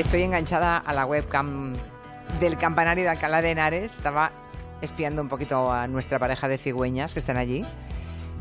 [0.00, 1.74] Estoy enganchada a la webcam
[2.40, 3.94] del campanario de Alcalá de Henares.
[3.96, 4.32] Estaba
[4.80, 7.66] espiando un poquito a nuestra pareja de cigüeñas que están allí.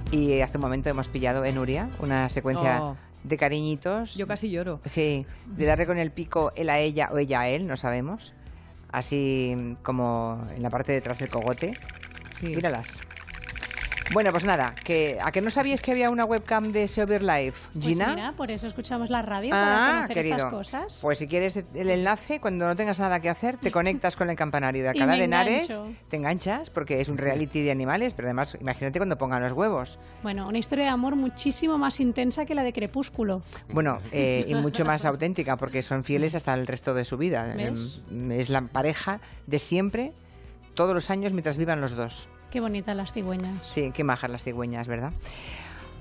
[0.09, 2.95] Y hace un momento hemos pillado en Uria una secuencia Oh.
[3.23, 4.16] de cariñitos.
[4.16, 4.80] Yo casi lloro.
[4.86, 8.34] Sí, de darle con el pico él a ella o ella a él, no sabemos.
[8.91, 11.78] Así como en la parte de detrás del cogote.
[12.39, 12.48] Sí.
[12.55, 13.02] Míralas.
[14.12, 17.70] Bueno, pues nada, que ¿a que no sabíais que había una webcam de Seover Life,
[17.73, 18.16] Pues Gina?
[18.16, 20.35] mira, por eso escuchamos la radio, para Ah, conocer querido.
[20.38, 20.99] estas cosas.
[21.04, 24.35] Pues si quieres el enlace, cuando no tengas nada que hacer, te conectas con el
[24.35, 28.58] campanario de Alcalá de Henares, te enganchas, porque es un reality de animales, pero además,
[28.59, 29.99] imagínate cuando pongan los huevos.
[30.23, 33.44] Bueno, una historia de amor muchísimo más intensa que la de Crepúsculo.
[33.71, 37.54] Bueno, eh, y mucho más auténtica, porque son fieles hasta el resto de su vida.
[37.55, 38.02] ¿Ves?
[38.10, 40.13] Em, Es la pareja de siempre,
[40.73, 42.27] todos los años, mientras vivan los dos.
[42.52, 43.66] Qué bonitas las cigüeñas.
[43.67, 45.13] Sí, qué majas las cigüeñas, ¿verdad?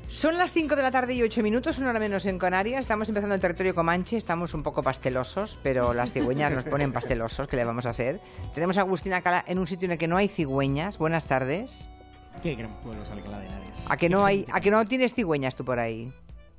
[0.08, 2.80] Son las 5 de la tarde y 8 minutos, una hora menos en Canarias.
[2.80, 7.46] Estamos empezando el territorio Comanche, estamos un poco pastelosos, pero las cigüeñas nos ponen pastelosos,
[7.46, 8.18] ¿qué le vamos a hacer?
[8.54, 10.96] Tenemos a Agustina Cala en un sitio en el que no hay cigüeñas.
[10.96, 11.90] Buenas tardes.
[12.42, 13.90] Qué gran pueblo es Alcalá de Henares.
[13.90, 16.10] ¿A que no hay, a que no tienes cigüeñas tú por ahí?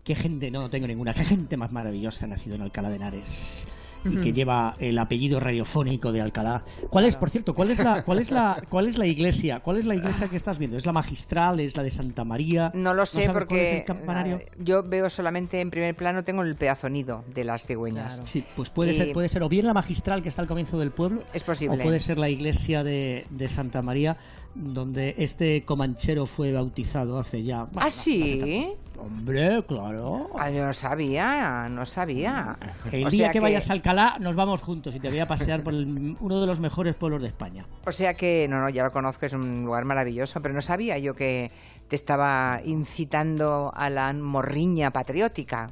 [0.03, 1.15] Qué gente, no, no tengo ninguna.
[1.15, 3.65] Qué gente más maravillosa ha nacido en Alcalá de Henares.
[4.05, 6.63] Y que lleva el apellido radiofónico de Alcalá.
[6.89, 9.59] ¿Cuál es, por cierto, cuál es la, cuál es la, cuál es la iglesia?
[9.59, 10.77] ¿Cuál es la iglesia que estás viendo?
[10.77, 11.59] ¿Es la magistral?
[11.59, 12.71] ¿Es la de Santa María?
[12.73, 14.37] No lo sé es porque el campanario?
[14.37, 18.15] eh, yo veo solamente en primer plano, tengo el pedazonido de las cigüeñas.
[18.15, 18.27] Claro.
[18.31, 20.79] Sí, pues puede Y- ser, puede ser o bien la magistral que está al comienzo
[20.79, 21.77] del pueblo, Es posible.
[21.77, 24.15] o puede ser la iglesia de, de Santa María,
[24.55, 27.67] donde este comanchero fue bautizado hace ya.
[27.75, 28.67] ¿Ah, sí?
[29.01, 30.29] Hombre, claro.
[30.37, 32.57] Ah, no sabía, no sabía.
[32.91, 35.25] El O día sea que, vayas a Alcalá nos vamos juntos y te voy a
[35.27, 37.65] pasear por el- uno de los mejores pueblos de España.
[37.85, 40.97] O sea que, no, no, ya lo conozco, es un lugar maravilloso, pero no sabía
[40.97, 41.51] yo que
[41.87, 45.69] te estaba incitando a la morriña patriótica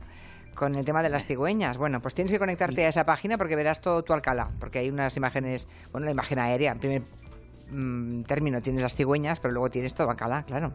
[0.55, 1.77] con el tema de las cigüeñas.
[1.77, 4.89] Bueno, pues tienes que conectarte a esa página porque verás todo tu Alcalá, porque hay
[4.89, 7.01] unas imágenes, bueno, la imagen aérea, en primer
[7.69, 10.73] mm, término tienes las cigüeñas, pero luego tienes todo Alcalá, claro.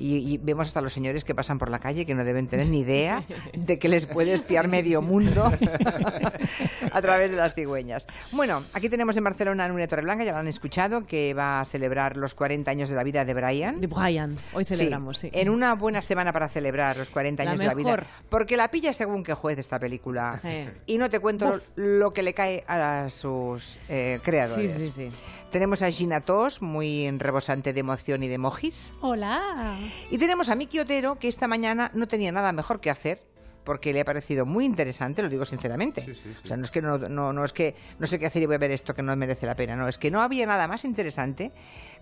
[0.00, 2.66] Y, y vemos hasta los señores que pasan por la calle que no deben tener
[2.66, 5.50] ni idea de que les puede espiar medio mundo
[6.92, 8.06] a través de las cigüeñas.
[8.32, 11.64] Bueno, aquí tenemos en Barcelona a Nuria Torreblanca, ya lo han escuchado, que va a
[11.64, 13.80] celebrar los 40 años de la vida de Brian.
[13.80, 14.36] De Brian.
[14.52, 15.30] Hoy Sí, celebramos, sí.
[15.32, 18.06] En una buena semana para celebrar los 40 La años de la vida.
[18.28, 20.40] Porque la pilla según qué juez esta película.
[20.86, 24.72] Y no te cuento lo, lo que le cae a sus eh, Sí, creadores.
[24.72, 25.08] sí, sí.
[25.50, 28.92] Tenemos a Gina Tos, muy rebosante de emoción y de mojis.
[29.00, 29.76] Hola.
[30.10, 33.22] Y tenemos a Miki Otero, que esta mañana no tenía nada mejor que hacer
[33.64, 36.06] porque le ha parecido muy interesante, lo digo sinceramente.
[36.42, 38.46] O sea, no es que no, no, no es que no sé qué hacer y
[38.46, 40.66] voy a ver esto que no merece la pena, no, es que no había nada
[40.68, 41.52] más interesante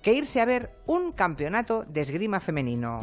[0.02, 3.02] que irse a ver un campeonato de esgrima femenino.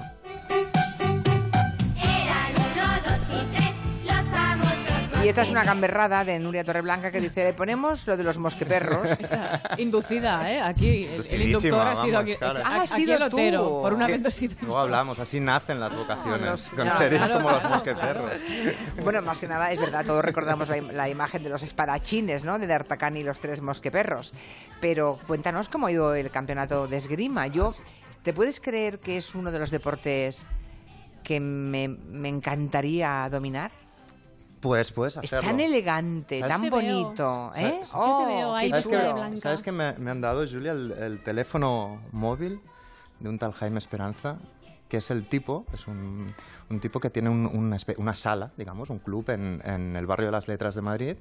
[5.23, 8.37] Y esta es una gamberrada de Nuria Torreblanca que dice, le ponemos lo de los
[8.37, 9.09] mosqueperros.
[9.19, 10.59] Está inducida, ¿eh?
[10.61, 12.59] Aquí, el, el inductor ha sido vamos, aquí, claro.
[12.65, 13.81] Ah, aquí has sido el Otero, tú.
[13.81, 14.11] por una Sí.
[14.11, 17.35] vez ha sido- Luego hablamos, así nacen las vocaciones, los- con ya, series claro.
[17.35, 18.31] como los mosqueperros.
[19.03, 22.59] Bueno, más que nada, es verdad, todos recordamos la imagen de los espadachines, ¿no?
[22.59, 24.33] De D'Artagnan y los tres mosqueperros.
[24.81, 27.47] Pero cuéntanos cómo ha ido el campeonato de esgrima.
[27.47, 27.73] Yo,
[28.23, 30.45] ¿te puedes creer que es uno de los deportes
[31.23, 33.71] que me, me encantaría dominar?
[34.63, 35.49] Pues puedes Es hacerlo.
[35.51, 36.71] tan elegante, tan veo.
[36.71, 37.81] bonito, ¿eh?
[37.83, 37.91] ¿Sabes?
[37.91, 39.13] Te veo ahí ¿Sabes que, de chulo.
[39.13, 39.39] blanca.
[39.41, 42.59] ¿sabes que me, me han dado, Julia, el, el teléfono móvil
[43.19, 44.37] de un tal Jaime Esperanza?
[44.87, 46.33] Que es el tipo, es un,
[46.69, 50.27] un tipo que tiene un- una, una sala, digamos, un club en, en el barrio
[50.27, 51.17] de las Letras de Madrid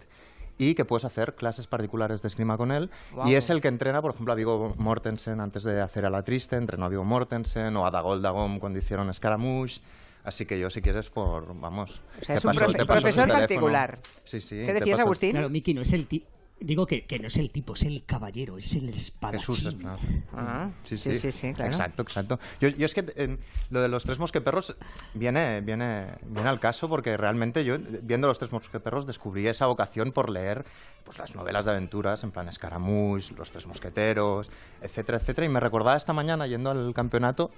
[0.58, 2.90] y que puedes hacer clases particulares de esgrima con él.
[3.12, 3.26] Guau.
[3.28, 6.22] Y es el que entrena, por ejemplo, a Vigo Mortensen antes de hacer a la
[6.22, 9.80] Triste, entrenó a Vigo Mortensen o a Dagol Dagom cuando hicieron Scaramouche.
[10.24, 12.00] Así que yo, si quieres, por, vamos...
[12.20, 13.98] O sea, es un profe- profesor particular.
[14.24, 14.62] Sí, sí.
[14.64, 15.32] ¿Qué decías, Agustín?
[15.32, 16.28] Claro, Miki no es el tipo.
[16.64, 19.54] Digo que, que no es el tipo, es el caballero, es el espadachín.
[19.54, 20.06] Jesús Esperanza.
[20.32, 21.70] Ah, sí, sí, sí, claro.
[21.70, 22.38] Exacto, exacto.
[22.60, 23.38] Yo, yo es que eh,
[23.70, 24.76] lo de los tres mosqueperros
[25.14, 30.12] viene, viene, viene al caso porque realmente yo, viendo los tres mosqueperros, descubrí esa vocación
[30.12, 30.64] por leer
[31.04, 34.50] pues, las novelas de aventuras, en plan Escaramouche, Los Tres Mosqueteros,
[34.80, 35.46] etcétera, etcétera.
[35.46, 37.50] Y me recordaba esta mañana, yendo al campeonato,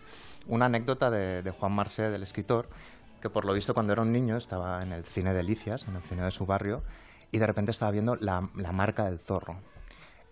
[0.47, 2.69] una anécdota de, de Juan Marcé, del escritor,
[3.21, 6.03] que por lo visto cuando era un niño estaba en el cine Delicias, en el
[6.03, 6.83] cine de su barrio,
[7.35, 8.43] y de repente estaba viendo la,
[8.73, 9.57] marca del zorro.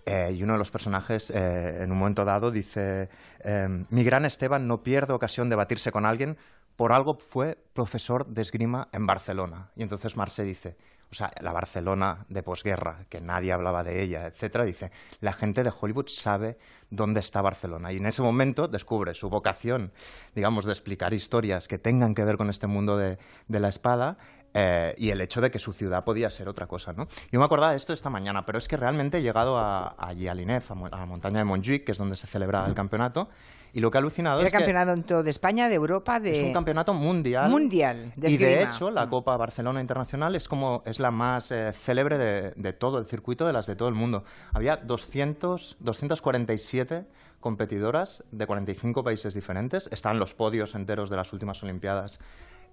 [0.07, 3.11] Eh, y uno de los personajes, eh, en un momento dado, dice,
[3.41, 6.37] eh, mi gran Esteban no pierde ocasión de batirse con alguien,
[6.77, 9.71] por algo fue profesor de esgrima en Barcelona.
[9.75, 10.77] Y entonces Marce dice,
[11.11, 15.65] o sea, la Barcelona de posguerra, que nadie hablaba de ella, etcétera, dice, la gente
[15.65, 16.57] de Hollywood sabe
[16.89, 17.93] dónde está Barcelona.
[17.93, 19.93] Y en ese momento descubre su vocación,
[20.37, 23.19] digamos, de explicar historias que tengan que ver con este mundo de
[23.49, 24.19] la espada
[24.55, 27.09] eh, y el hecho de que su ciudad podía ser otra cosa, ¿no?
[27.31, 30.29] Yo me acordaba de esto esta mañana, pero es que realmente he llegado a, allí
[30.29, 33.29] a Linef, a, la montaña de Montjuic, que es donde se celebra el campeonato,
[33.73, 36.33] y lo que ha alucinado Era es que campeonato de España, de Europa, de...
[36.33, 37.51] es un campeonato mundial.
[37.51, 41.73] Mundial de y de hecho, la Copa Barcelona Internacional es como es la más eh,
[41.73, 44.25] célebre de, de todo el circuito, de las de todo el mundo.
[44.53, 47.07] Había 200, 247
[47.41, 49.89] competidoras de 45 países diferentes.
[49.91, 52.21] Están los podios enteros de las últimas Olimpiadas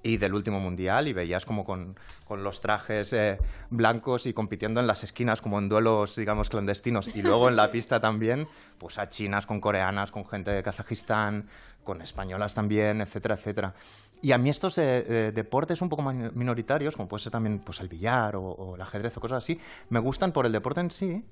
[0.04, 4.80] y del último mundial y veías como con, con los trajes eh, blancos y compitiendo
[4.80, 8.48] en las esquinas como en duelos digamos clandestinos y luego en la pista también
[8.78, 11.48] pues a chinas con coreanas con gente de Kazajistán
[11.84, 13.74] con españolas también etcétera etcétera.
[14.22, 17.80] Y a mí estos eh, eh, deportes un poco minoritarios como puede ser también pues
[17.80, 19.60] el billar o, o el ajedrez o cosas así
[19.90, 21.26] me gustan por el deporte en sí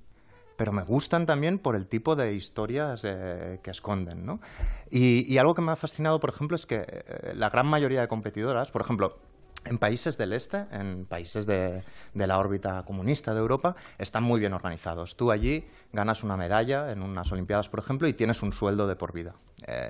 [0.57, 4.42] pero me gustan también por el tipo de historias eh, que esconden, ¿no?
[4.89, 8.01] Y, y algo que me ha fascinado, por ejemplo, es que eh, la gran mayoría
[8.01, 9.19] de competidoras, por ejemplo,
[9.65, 11.83] en países del este, en países de,
[12.13, 15.15] de la órbita comunista de Europa, están muy bien organizados.
[15.15, 18.95] Tú allí ganas una medalla en unas Olimpiadas, por ejemplo, y tienes un sueldo de
[18.95, 19.36] por vida.
[19.65, 19.89] Eh,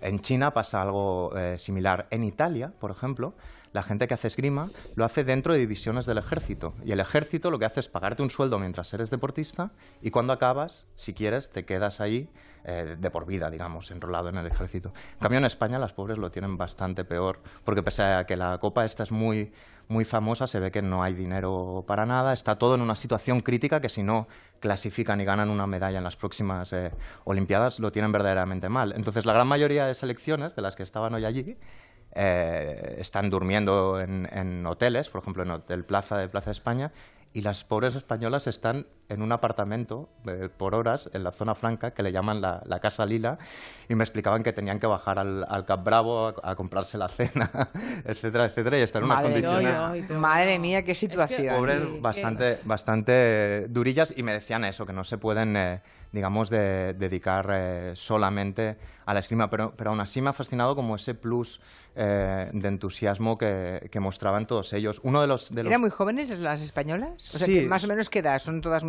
[0.00, 2.06] en China pasa algo eh, similar.
[2.10, 3.34] En Italia, por ejemplo,
[3.76, 6.72] la gente que hace esgrima lo hace dentro de divisiones del ejército.
[6.82, 9.70] Y el ejército lo que hace es pagarte un sueldo mientras eres deportista
[10.00, 12.30] y cuando acabas, si quieres, te quedas ahí
[12.64, 14.92] eh, de por vida, digamos, enrolado en el ejército.
[15.12, 18.58] En cambio, en España las pobres lo tienen bastante peor, porque pese a que la
[18.58, 19.52] copa esta es muy,
[19.88, 23.40] muy famosa, se ve que no hay dinero para nada, está todo en una situación
[23.40, 24.26] crítica que si no
[24.58, 26.90] clasifican y ganan una medalla en las próximas eh,
[27.24, 28.94] Olimpiadas, lo tienen verdaderamente mal.
[28.96, 31.56] Entonces, la gran mayoría de selecciones de las que estaban hoy allí,
[32.16, 36.92] eh, están durmiendo en, en hoteles, por ejemplo en Hotel Plaza de Plaza España,
[37.32, 41.92] y las pobres españolas están en un apartamento eh, por horas en la zona franca
[41.92, 43.38] que le llaman la, la Casa Lila
[43.88, 47.08] y me explicaban que tenían que bajar al, al Cap Bravo a, a comprarse la
[47.08, 47.50] cena,
[48.04, 51.54] etcétera, etcétera, y estar en unas Madre condiciones Madre mía, qué situación.
[51.54, 55.80] pobres Sí, bastante, bastante durillas y me decían eso, que no se pueden, eh,
[56.12, 60.74] digamos, de- dedicar eh, solamente a la esgrima, pero, pero aún así me ha fascinado
[60.74, 61.60] como ese plus
[61.94, 65.00] eh, de entusiasmo que, que mostraban todos ellos.
[65.04, 65.54] Uno de los...
[65.54, 67.12] De los ¿Eran muy jóvenes las españolas?
[67.34, 67.60] O sea, Sí.
[67.60, 68.82] que más o menos qué edad, son todas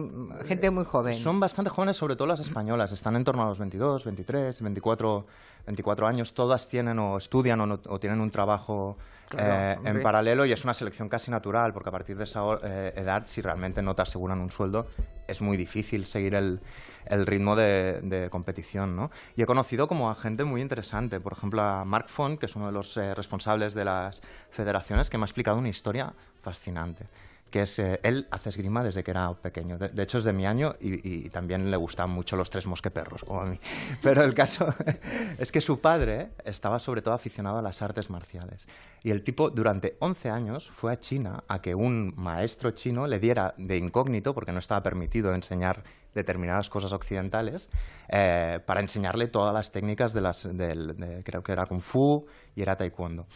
[0.45, 1.13] gente muy joven.
[1.13, 2.91] Son bastante jóvenes, sobre todo las españolas.
[2.91, 5.25] Están en torno a los 22, 23, 24,
[5.65, 6.33] 24 años.
[6.33, 8.97] Todas tienen o estudian o, no- o tienen un trabajo
[9.29, 12.41] Claro, eh, en paralelo y es una selección casi natural, porque a partir de esa
[12.63, 14.87] eh, edad, si realmente no te aseguran un sueldo,
[15.27, 16.61] es muy difícil seguir el,
[17.07, 18.95] el ritmo de, de competición.
[18.95, 19.11] ¿no?
[19.35, 21.19] Y he conocido como a gente muy interesante.
[21.19, 25.09] Por ejemplo, a Mark Font, que es uno de los eh, responsables de las federaciones,
[25.09, 27.07] que me ha explicado una historia fascinante
[27.49, 29.77] que es eh, él hace esgrima desde que era pequeño.
[29.77, 32.67] De, de hecho, es de mi año y, y también le gustan mucho los tres
[32.67, 33.59] mosqueperros, como a mí.
[34.01, 34.67] Pero el caso
[35.37, 38.67] es que su padre estaba sobre todo aficionado a las artes marciales.
[39.03, 43.19] Y el tipo, durante 11 años, fue a China a que un maestro chino le
[43.19, 45.83] diera de incógnito, porque no estaba permitido enseñar
[46.13, 47.69] determinadas cosas occidentales,
[48.09, 52.25] eh, para enseñarle todas las técnicas de las, del- de, creo que era kung fu
[52.55, 53.27] y era taekwondo.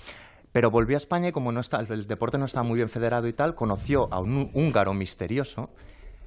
[0.52, 3.28] Pero volvió a España y como no está, el deporte no estaba muy bien federado
[3.28, 5.70] y tal, conoció a un húngaro misterioso,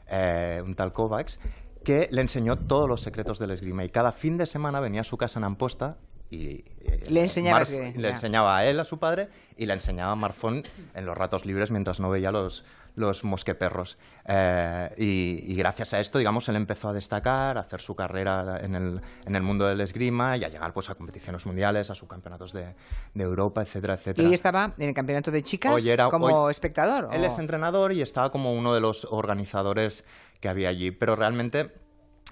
[0.08, 1.40] eh, un tal Kovacs,
[1.84, 3.84] que le enseñó todos los secretos del esgrima.
[3.84, 5.98] Y cada fin de semana venía a su casa en Amposta
[6.34, 6.64] y...
[6.80, 10.12] eh, Le enseñaba Marf- esgrima, le enseñaba a él, a su padre, y le enseñaba
[10.12, 10.64] a Marfón
[10.94, 12.64] en los ratos libres mientras no veía los,
[12.96, 13.96] los mosqueperros.
[14.26, 18.60] Eh, y, y gracias a esto, digamos, él empezó a destacar, a hacer su carrera
[18.62, 21.94] en el, en el mundo del esgrima y a llegar pues, a competiciones mundiales, a
[21.94, 22.74] subcampeonatos de,
[23.14, 24.26] de Europa, etcétera, Y etcétera.
[24.28, 27.08] ella estaba en el campeonato de chicas Oye, era- como oye, espectador.
[27.12, 27.26] Él ¿o?
[27.26, 30.04] es entrenador y estaba como uno de los organizadores
[30.40, 31.72] que había allí, pero realmente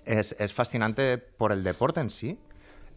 [0.05, 2.39] es, es fascinante por el deporte en sí.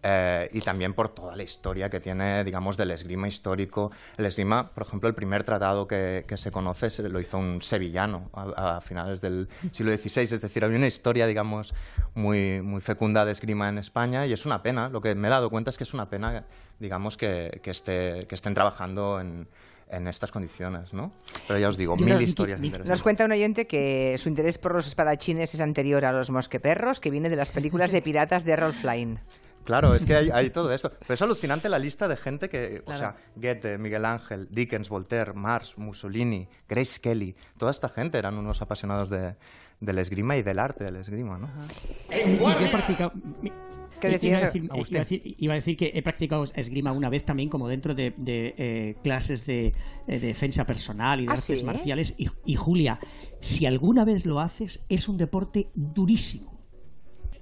[0.07, 3.91] Eh, y también por toda la historia que tiene, digamos, del esgrima histórico.
[4.17, 7.59] El esgrima, por ejemplo, el primer tratado que, que se conoce se lo hizo un
[7.63, 10.21] sevillano a, a finales del siglo XVI.
[10.21, 11.73] Es decir, hay una historia, digamos,
[12.13, 14.89] muy, muy fecunda de esgrima en España y es una pena.
[14.89, 16.45] Lo que me he dado cuenta es que es una pena,
[16.79, 19.47] digamos, que, que, esté, que estén trabajando en,
[19.89, 21.13] en estas condiciones, ¿no?
[21.47, 22.89] Pero ya os digo, mil historias interesantes.
[22.89, 26.99] Nos cuenta un oyente que su interés por los espadachines es anterior a los mosqueperros,
[26.99, 29.17] que viene de las películas de piratas de Rolf Line.
[29.65, 30.91] Claro, es que hay, hay todo esto.
[30.99, 35.33] Pero es alucinante la lista de gente que, o sea, Goethe, Miguel Ángel, Dickens, Voltaire,
[35.33, 39.35] Marx, Mussolini, Grace Kelly, toda esta gente eran unos apasionados de,
[39.79, 41.49] del esgrima y del arte del esgrima, ¿no?
[43.99, 44.95] ¿Qué iba, decías, a decir, Agustín?
[44.95, 47.95] iba, a decir, iba a decir que he practicado esgrima una vez también, como dentro
[47.95, 49.73] de, de, eh, clases de, eh,
[50.07, 51.65] de defensa personal y de ¿Ah, artes sí?
[51.65, 52.13] marciales.
[52.17, 52.99] Y, y, Julia,
[53.41, 56.54] si alguna vez lo haces, es un deporte durísimo.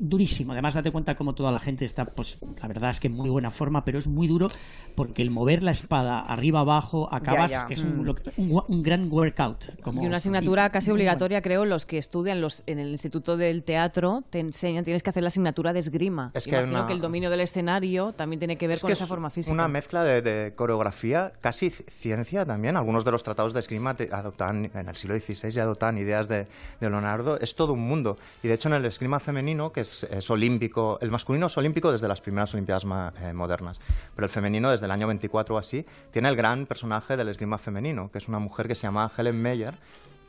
[0.08, 0.52] Durísimo.
[0.54, 3.30] Además, date cuenta como toda la gente está, pues la verdad es que en muy
[3.30, 4.48] buena forma, pero es muy duro
[4.96, 7.68] porque el mover la espada arriba abajo acabas ya.
[7.70, 8.52] es un, Mm.
[8.52, 9.82] un, un gran workout.
[9.82, 13.38] Como, Y una asignatura y- casi obligatoria, creo, los que estudian los, en el Instituto
[13.38, 16.32] del Teatro te enseñan, tienes que hacer la asignatura de esgrima.
[16.34, 18.90] Es que Imagino una- que el dominio del escenario también tiene que ver Es con
[18.90, 19.54] que esa es forma física.
[19.54, 22.76] Una mezcla de, de coreografía, casi ciencia también.
[22.78, 26.28] Algunos de los tratados de esgrima te- adoptaban, en el siglo XVI ya adoptaban ideas
[26.28, 26.48] de,
[26.80, 27.40] de Leonardo.
[27.40, 28.18] Es todo un mundo.
[28.44, 31.92] Y de hecho en el esgrima femenino, que es, es olímpico, el masculino es olímpico
[31.92, 33.80] desde las primeras Olimpiadas ma- eh, modernas,
[34.16, 37.58] pero el femenino desde el año 24 o así, tiene el gran personaje del esgrima
[37.60, 39.76] femenino, que es una mujer que se llamaba Helen Meyer,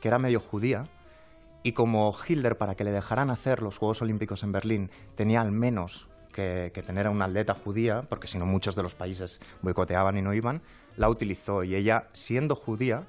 [0.01, 0.87] que era medio judía.
[1.63, 5.51] Y como Hilder, para que le dejaran hacer los Juegos Olímpicos en Berlín, tenía al
[5.51, 9.41] menos que, que tener a una atleta judía, porque si no muchos de los países
[9.63, 10.61] boicoteaban y no iban,
[10.99, 11.65] la utilizó.
[11.65, 13.05] Y ella, siendo judía,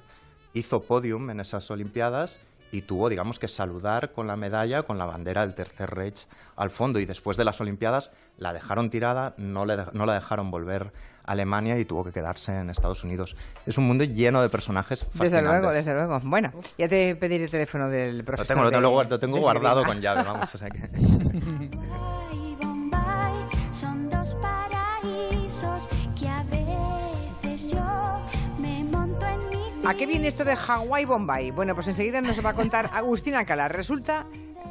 [0.54, 2.40] hizo podium en esas Olimpiadas
[2.76, 6.70] y tuvo, digamos, que saludar con la medalla, con la bandera del Tercer Reich al
[6.70, 6.98] fondo.
[7.00, 10.92] Y después de las Olimpiadas la dejaron tirada, no, le de- no la dejaron volver
[11.24, 13.34] a Alemania y tuvo que quedarse en Estados Unidos.
[13.66, 15.50] Es un mundo lleno de personajes Desde fascinantes.
[15.60, 16.20] luego, desde luego.
[16.24, 18.48] Bueno, ya te pediré el teléfono del Lo profesor.
[18.48, 20.54] tengo, lo tengo, de- lo guardado con llave, vamos.
[20.54, 20.80] O sea que...
[29.86, 31.50] ¿A qué viene esto de Hawái Bombay?
[31.52, 33.68] Bueno, pues enseguida nos va a contar Agustín Alcalá.
[33.68, 34.26] Resulta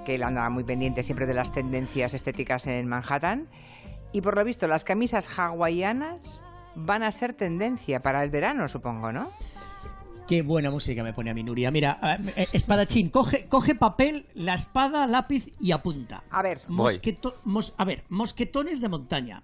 [0.05, 3.47] que él anda muy pendiente siempre de las tendencias estéticas en Manhattan
[4.11, 6.43] y por lo visto las camisas hawaianas
[6.75, 9.31] van a ser tendencia para el verano, supongo, ¿no?
[10.27, 11.71] Qué buena música me pone a mi Nuria.
[11.71, 11.97] Mira,
[12.35, 16.23] eh, espadachín, coge, coge papel, la espada, lápiz y apunta.
[16.29, 16.95] A ver, Voy.
[16.95, 19.43] Mosqueto- mos- a ver, mosquetones de montaña,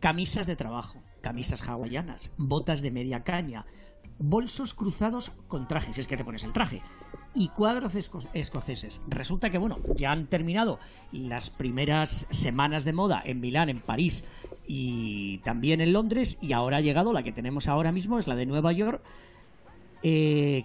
[0.00, 3.64] camisas de trabajo, camisas hawaianas, botas de media caña,
[4.18, 6.82] bolsos cruzados con trajes, es que te pones el traje,
[7.34, 9.02] y cuadros esco- escoceses.
[9.08, 10.78] Resulta que, bueno, ya han terminado
[11.12, 14.24] las primeras semanas de moda en Milán, en París
[14.66, 18.36] y también en Londres, y ahora ha llegado la que tenemos ahora mismo, es la
[18.36, 19.02] de Nueva York,
[20.02, 20.64] eh,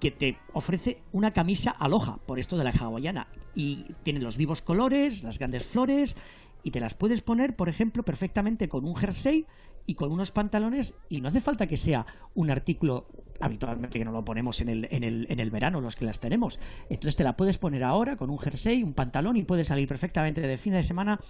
[0.00, 4.62] que te ofrece una camisa aloja por esto de la hawaiana y tiene los vivos
[4.62, 6.16] colores, las grandes flores
[6.62, 9.46] y te las puedes poner, por ejemplo, perfectamente con un jersey
[9.86, 13.06] y con unos pantalones y no hace falta que sea un artículo
[13.40, 16.20] habitualmente que no lo ponemos en el, en el, en el verano los que las
[16.20, 16.60] tenemos.
[16.90, 20.40] Entonces te la puedes poner ahora con un jersey, un pantalón y puedes salir perfectamente
[20.40, 21.20] de fin de semana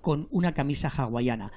[0.00, 1.50] con una camisa hawaiana.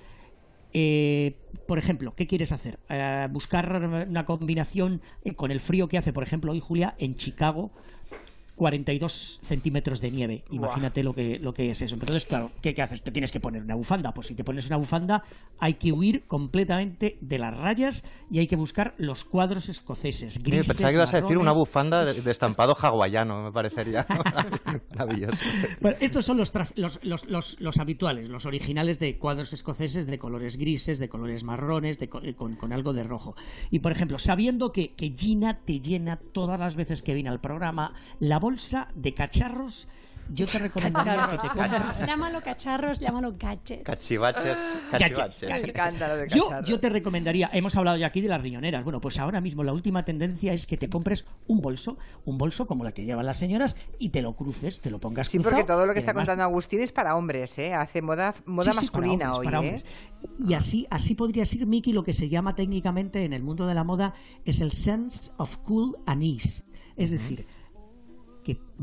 [0.74, 1.36] Eh,
[1.68, 2.80] por ejemplo, ¿qué quieres hacer?
[2.90, 7.16] Eh, buscar una combinación eh, con el frío que hace, por ejemplo, hoy Julia, en
[7.16, 7.72] Chicago,
[8.62, 10.44] 42 centímetros de nieve.
[10.52, 11.96] Imagínate lo que, lo que es eso.
[11.96, 13.02] Entonces, claro, ¿qué, qué haces?
[13.02, 14.14] Te tienes que poner una bufanda.
[14.14, 15.24] Pues si te pones una bufanda,
[15.58, 20.44] hay que huir completamente de las rayas y hay que buscar los cuadros escoceses.
[20.44, 24.06] Grises, Pensaba que ibas a decir una bufanda de, de estampado hawaiano, me parecería
[24.96, 25.44] maravilloso.
[25.80, 30.20] Bueno, estos son los, los, los, los, los habituales, los originales de cuadros escoceses de
[30.20, 33.34] colores grises, de colores marrones, de eh, con, con algo de rojo.
[33.72, 37.42] Y por ejemplo, sabiendo que, que Gina te llena todas las veces que viene al
[37.42, 39.88] programa la bolsa de cacharros,
[40.34, 42.00] yo te recomendaría que te compras.
[42.06, 43.84] Llámalo cacharros, llámalo gadgets.
[43.86, 45.50] Cachivaches, cachivaches.
[45.62, 46.70] me encanta lo de Yo, cacharros.
[46.70, 48.84] yo te recomendaría, hemos hablado ya aquí de las riñoneras.
[48.84, 52.68] Bueno, pues ahora mismo la última tendencia es que te compres un bolso, un bolso
[52.68, 55.56] como la que llevan las señoras, y te lo cruces, te lo pongas Sí, cruzado,
[55.56, 57.74] porque todo lo que está además- contando Agustín es para hombres, ¿eh?
[57.74, 59.84] Hace moda, moda Sí, sí, para masculina hombres, hoy, para ¿eh?
[60.48, 63.74] Y así, así podría ser, Miki, lo que se llama técnicamente en el mundo de
[63.76, 64.14] la moda
[64.46, 66.64] es el sense of cool and ease.
[66.96, 67.48] Es decir,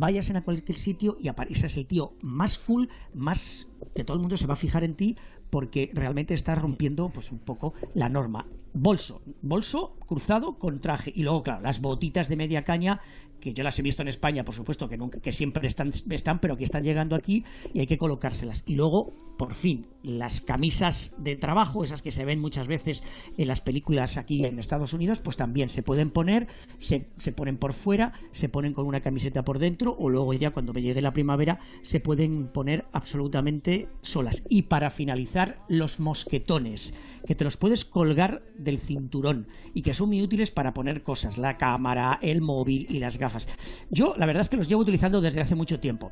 [0.07, 4.37] en a cualquier sitio y apareces el tío más cool, más que todo el mundo
[4.37, 5.17] se va a fijar en ti
[5.51, 8.47] porque realmente estás rompiendo pues un poco la norma.
[8.75, 13.01] Bolso, bolso cruzado con traje y luego claro, las botitas de media caña
[13.41, 16.41] que yo las he visto en España, por supuesto, que nunca que siempre están están,
[16.41, 18.65] pero que están llegando aquí y hay que colocárselas.
[18.67, 23.05] Y luego, por fin, las camisas de trabajo, esas que se ven muchas veces
[23.37, 27.57] en las películas aquí en Estados Unidos, pues también se pueden poner, se, se ponen
[27.57, 31.01] por fuera, se ponen con una camiseta por dentro o luego ya cuando me llegue
[31.01, 34.45] la primavera se pueden poner absolutamente solas.
[34.49, 36.93] Y para finalizar, los mosquetones,
[37.25, 41.39] que te los puedes colgar del cinturón y que son muy útiles para poner cosas,
[41.39, 43.47] la cámara, el móvil y las gafas.
[43.89, 46.11] Yo la verdad es que los llevo utilizando desde hace mucho tiempo.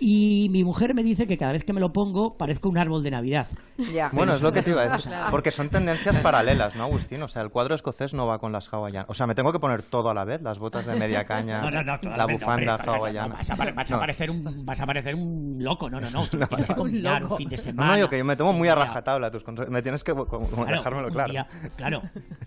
[0.00, 3.02] Y mi mujer me dice que cada vez que me lo pongo parezco un árbol
[3.02, 3.46] de Navidad.
[3.92, 4.10] Ya.
[4.12, 5.10] Bueno, es lo que te iba a decir.
[5.30, 7.22] Porque son tendencias paralelas, ¿no, Agustín?
[7.22, 9.08] O sea, el cuadro escocés no va con las hawaianas.
[9.08, 11.60] O sea, me tengo que poner todo a la vez, las botas de media caña,
[11.62, 13.34] No, no, no, la bufanda hombre, no, no, no, hawaiana.
[13.34, 14.00] vas, a, vas a No.
[14.00, 16.26] parecer un, vas a parecer un loco, no, no, no.
[16.28, 17.36] Tienes que Un combinar un, loco.
[17.36, 17.92] fin de semana.
[17.92, 19.70] no, yo que yo me tomo muy a rajatabla tus consejos.
[19.70, 21.32] Me tienes que Claro, dejármelo claro.
[21.32, 22.02] día- claro,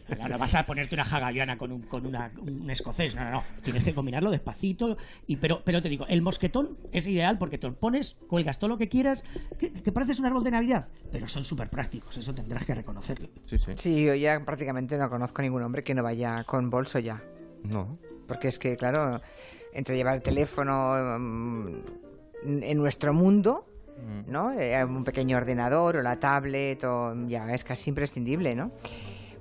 [0.07, 3.15] claro, vas a ponerte una hawaiana con un, con una- un escocés.
[3.15, 3.43] No, no, no.
[3.61, 4.97] Tienes que combinarlo despacito.
[5.27, 8.67] Y, pero, pero te digo, el mosquetón es ideal porque te lo pones, cuelgas todo
[8.67, 9.23] lo que quieras,
[9.57, 13.29] que, que pareces un árbol de Navidad, pero son súper prácticos, eso tendrás que reconocerlo.
[13.47, 13.71] Sí, sí.
[13.77, 17.19] Sí, yo ya prácticamente no conozco ningún hombre que no vaya con bolso ya.
[17.63, 17.97] No.
[18.27, 19.21] Porque es que, claro,
[19.73, 21.69] entre llevar el teléfono mm,
[22.43, 23.65] en nuestro mundo,
[24.27, 24.51] ¿no?
[24.51, 28.69] Eh, un pequeño ordenador o la tablet, o, ya es casi imprescindible, ¿no?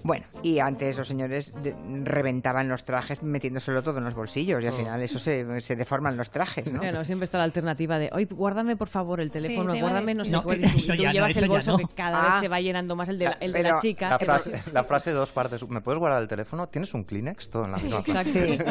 [0.02, 4.66] Bueno, y antes los señores de- reventaban los trajes metiéndoselo todo en los bolsillos y
[4.66, 6.80] al final eso se, se deforman los trajes, ¿no?
[6.80, 10.40] Claro, siempre está la alternativa de, oye, guárdame por favor el teléfono, guárdame no sé
[10.42, 11.78] cuál, y tú, eso y tú ya no, llevas el bolso no.
[11.78, 12.32] que cada Ah.
[12.32, 14.08] vez se va llenando más el de la, el de Pero la chica.
[14.10, 15.66] La frase, la frase de dos partes.
[15.68, 16.68] ¿Me puedes guardar el teléfono?
[16.68, 17.50] ¿Tienes un Kleenex?
[17.50, 18.56] Todo en la misma frase.
[18.58, 18.64] Sí.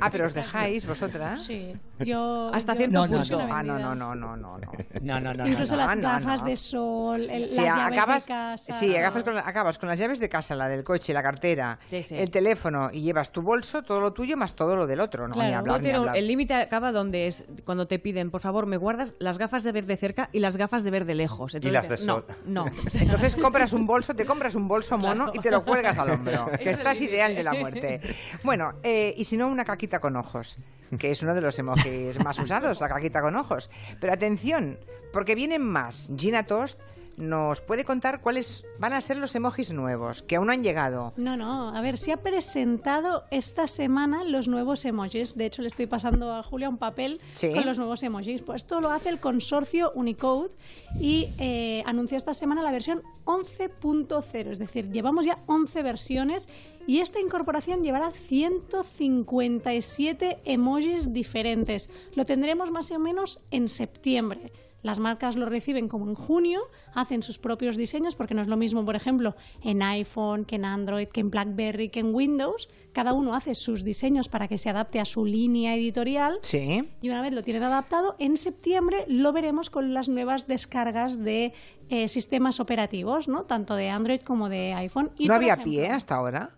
[0.00, 1.44] Ah, pero os dejáis vosotras.
[1.44, 1.74] Sí.
[2.00, 3.38] Yo, Hasta cierto No, no, punto.
[3.50, 4.72] Ah, no, no, no, no, no, no.
[5.00, 5.46] No, no, no.
[5.46, 6.48] Incluso las no, gafas no.
[6.48, 8.72] de sol, el, Sí, las llaves acabas, de casa.
[8.74, 11.78] sí, acabas con, la- acabas con las llaves de casa, la del coche, la cartera,
[11.90, 12.16] Sí, sí.
[12.18, 15.28] el teléfono y llevas tu bolso, todo lo tuyo más todo lo del otro.
[15.28, 16.16] No, Claro, ni hablar, ni hablar.
[16.16, 19.72] el límite acaba donde es cuando te piden, por favor, me guardas las gafas de
[19.72, 21.54] ver de cerca y las gafas de ver de lejos.
[21.54, 22.24] Entonces, las de no, sol.
[22.46, 22.64] no.
[23.00, 25.32] Entonces compras un bolso, te compras un bolso mono Claro.
[25.34, 28.00] y te lo cuelgas al hombro, que es el estás ideal de la muerte.
[28.42, 30.56] Bueno, eh, y si no, una caquita con ojos,
[30.98, 33.70] que es uno de los emojis más usados, la caquita con ojos.
[34.00, 34.78] Pero atención,
[35.12, 36.10] porque vienen más.
[36.16, 36.80] Gina Toast
[37.22, 41.12] nos puede contar cuáles van a ser los emojis nuevos, que aún no han llegado.
[41.16, 45.36] No, no, a ver, se ha presentado esta semana los nuevos emojis.
[45.36, 47.52] De hecho, le estoy pasando a Julia un papel Sí.
[47.54, 48.42] con los nuevos emojis.
[48.42, 50.50] Pues esto lo hace el consorcio Unicode
[50.98, 54.50] y eh, anunció esta semana la versión 11.0.
[54.50, 56.48] Es decir, llevamos ya 11 versiones
[56.86, 61.90] y esta incorporación llevará 157 emojis diferentes.
[62.14, 64.52] Lo tendremos más o menos en septiembre.
[64.82, 66.60] Las marcas lo reciben como en junio,
[66.94, 70.64] hacen sus propios diseños, porque no es lo mismo, por ejemplo, en iPhone, que en
[70.64, 72.68] Android, que en BlackBerry, que en Windows.
[72.92, 76.38] Cada uno hace sus diseños para que se adapte a su línea editorial.
[76.42, 76.88] Sí.
[77.00, 81.54] Y una vez lo tienen adaptado, en septiembre lo veremos con las nuevas descargas de
[81.88, 83.44] eh, sistemas operativos, ¿no?
[83.44, 85.10] Tanto de Android como de iPhone.
[85.16, 86.50] Y, ¿No había ejemplo, pie hasta ahora?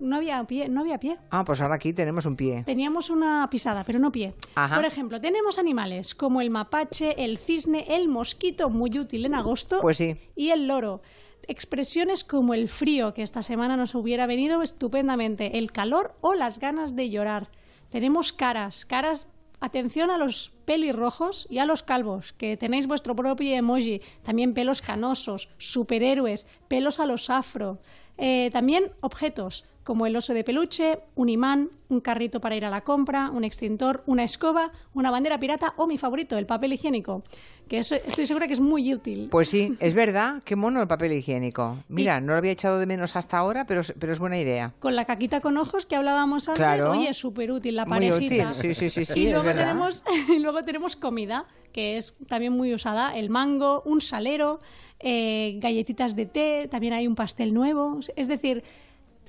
[0.00, 1.18] No había pie, no había pie.
[1.30, 2.64] Ah, pues ahora aquí tenemos un pie.
[2.64, 4.34] Teníamos una pisada, pero no pie.
[4.54, 4.74] Ajá.
[4.76, 9.78] Por ejemplo, tenemos animales como el mapache, el cisne, el mosquito, muy útil en agosto,
[9.80, 10.16] Pues sí.
[10.34, 11.00] y el loro.
[11.46, 16.58] Expresiones como el frío, que esta semana nos hubiera venido estupendamente, el calor o las
[16.58, 17.48] ganas de llorar.
[17.90, 19.28] Tenemos caras, caras,
[19.60, 24.82] atención a los pelirrojos y a los calvos, que tenéis vuestro propio emoji, también pelos
[24.82, 27.78] canosos, superhéroes, pelos a los afro.
[28.18, 32.70] Eh, también objetos como el oso de peluche, un imán, un carrito para ir a
[32.70, 37.22] la compra, un extintor, una escoba, una bandera pirata o mi favorito, el papel higiénico,
[37.68, 39.28] que eso estoy segura que es muy útil.
[39.30, 41.84] Pues sí, es verdad, qué mono el papel higiénico.
[41.88, 44.72] Mira, no lo había echado de menos hasta ahora, pero, es- pero es buena idea.
[44.78, 46.92] Con la caquita con ojos que hablábamos antes, Claro.
[46.92, 48.52] oye, súper útil la Muy parejita.
[48.52, 50.02] útil, sí, sí, sí, sí, y es luego tenemos,
[50.34, 54.60] y luego tenemos comida, que es también muy usada, el mango, un salero,
[55.00, 58.62] eh, galletitas de té, también hay un pastel nuevo, es decir,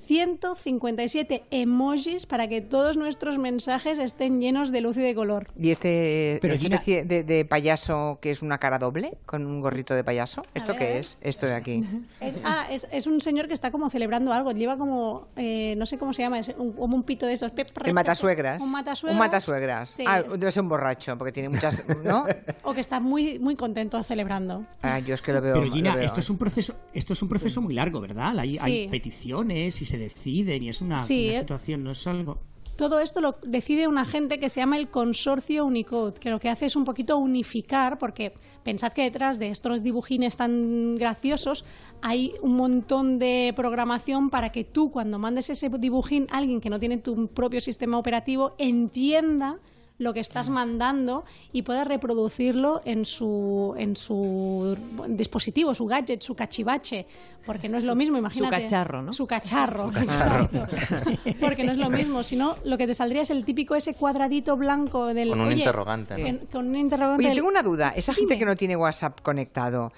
[0.05, 5.47] 157 emojis para que todos nuestros mensajes estén llenos de luz y de color.
[5.57, 9.93] ¿Y este Pero, especie de, de payaso que es una cara doble, con un gorrito
[9.95, 10.43] de payaso?
[10.53, 11.17] ¿Esto ver, qué es?
[11.21, 11.83] Esto de aquí.
[12.19, 14.51] Es, ah, es, es un señor que está como celebrando algo.
[14.51, 17.51] Lleva como, eh, no sé cómo se llama, es un- como un pito de esos.
[17.83, 18.61] El matasuegras.
[18.61, 19.13] Un matasuegras.
[19.13, 19.89] Un matasuegras.
[19.89, 21.83] Sí, ah, debe ser un borracho, porque tiene muchas...
[22.03, 22.25] ¿No?
[22.63, 24.65] o que está muy, muy contento celebrando.
[24.81, 25.53] Ah, yo es que lo veo...
[25.53, 26.05] Pero lo Gina, veo.
[26.05, 28.37] esto es un proceso, esto es un proceso muy largo, ¿verdad?
[28.39, 28.87] Hay, hay Sí.
[28.89, 31.39] peticiones y se deciden y es una, Sí, una eh.
[31.41, 32.39] situación, no es algo.
[32.75, 36.49] Todo esto lo decide un agente que se llama el consorcio Unicode, que lo que
[36.49, 41.63] hace es un poquito unificar, porque pensad que detrás de estos dibujines tan graciosos
[42.01, 46.69] hay un montón de programación para que tú cuando mandes ese dibujín a alguien que
[46.69, 49.59] no tiene tu propio sistema operativo entienda
[49.97, 54.77] lo que estás mandando y pueda reproducirlo en su en su
[55.07, 57.05] dispositivo, su gadget, su cachivache,
[57.45, 58.63] porque no es lo mismo, imagínate.
[58.63, 59.13] cacharro, ¿no?
[59.13, 60.63] Su cacharro, exacto.
[61.39, 64.57] Porque no es lo mismo, sino lo que te saldría es el típico ese cuadradito
[64.57, 66.25] blanco del Con un oye, interrogante, ¿no?
[66.27, 67.19] en- con un interrogante.
[67.21, 67.93] Oye, del- tengo una duda.
[67.95, 69.91] Esa gente que no tiene WhatsApp conectado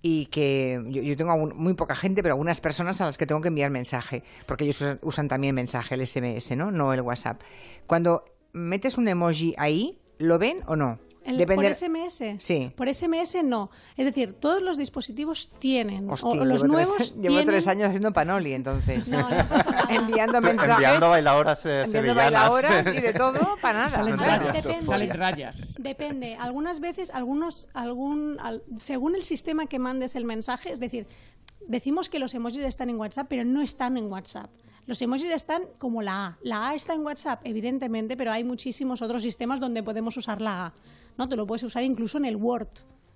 [0.00, 3.26] y que yo, yo tengo algún- muy poca gente, pero algunas personas a las que
[3.26, 6.70] tengo que enviar mensaje, porque ellos usan, usan también mensaje, el SMS, ¿no?
[6.70, 7.40] No el WhatsApp.
[7.86, 10.98] Cuando metes un emoji ahí, ¿lo ven o no?
[11.24, 12.36] El- Depende- ¿Por SMS?
[12.38, 12.70] Sí.
[12.76, 13.70] Por SMS no.
[13.96, 16.10] Es decir, todos los dispositivos tienen.
[16.10, 19.08] Hostia, o los llevo nuevos tres, llevo tres años haciendo panoli, entonces.
[19.08, 19.86] No, no pasa nada.
[19.90, 20.74] Enviando mensajes.
[20.74, 23.90] Enviando bailadoras eh, enviando bailadoras y de todo para nada.
[23.90, 24.46] Salen claro.
[24.48, 24.86] rayas, Depende.
[24.86, 25.74] salen rayas.
[25.78, 26.34] Depende.
[26.34, 31.06] Algunas veces, algunos, algún, al- según el sistema que mandes el mensaje, es decir,
[31.66, 34.50] decimos que los emojis están en WhatsApp, pero no están en WhatsApp.
[34.86, 36.38] Los emojis están como la A.
[36.42, 40.66] La A está en WhatsApp, evidentemente, pero hay muchísimos otros sistemas donde podemos usar la
[40.66, 40.74] A.
[41.16, 41.28] ¿no?
[41.28, 42.68] Tú lo puedes usar incluso en el Word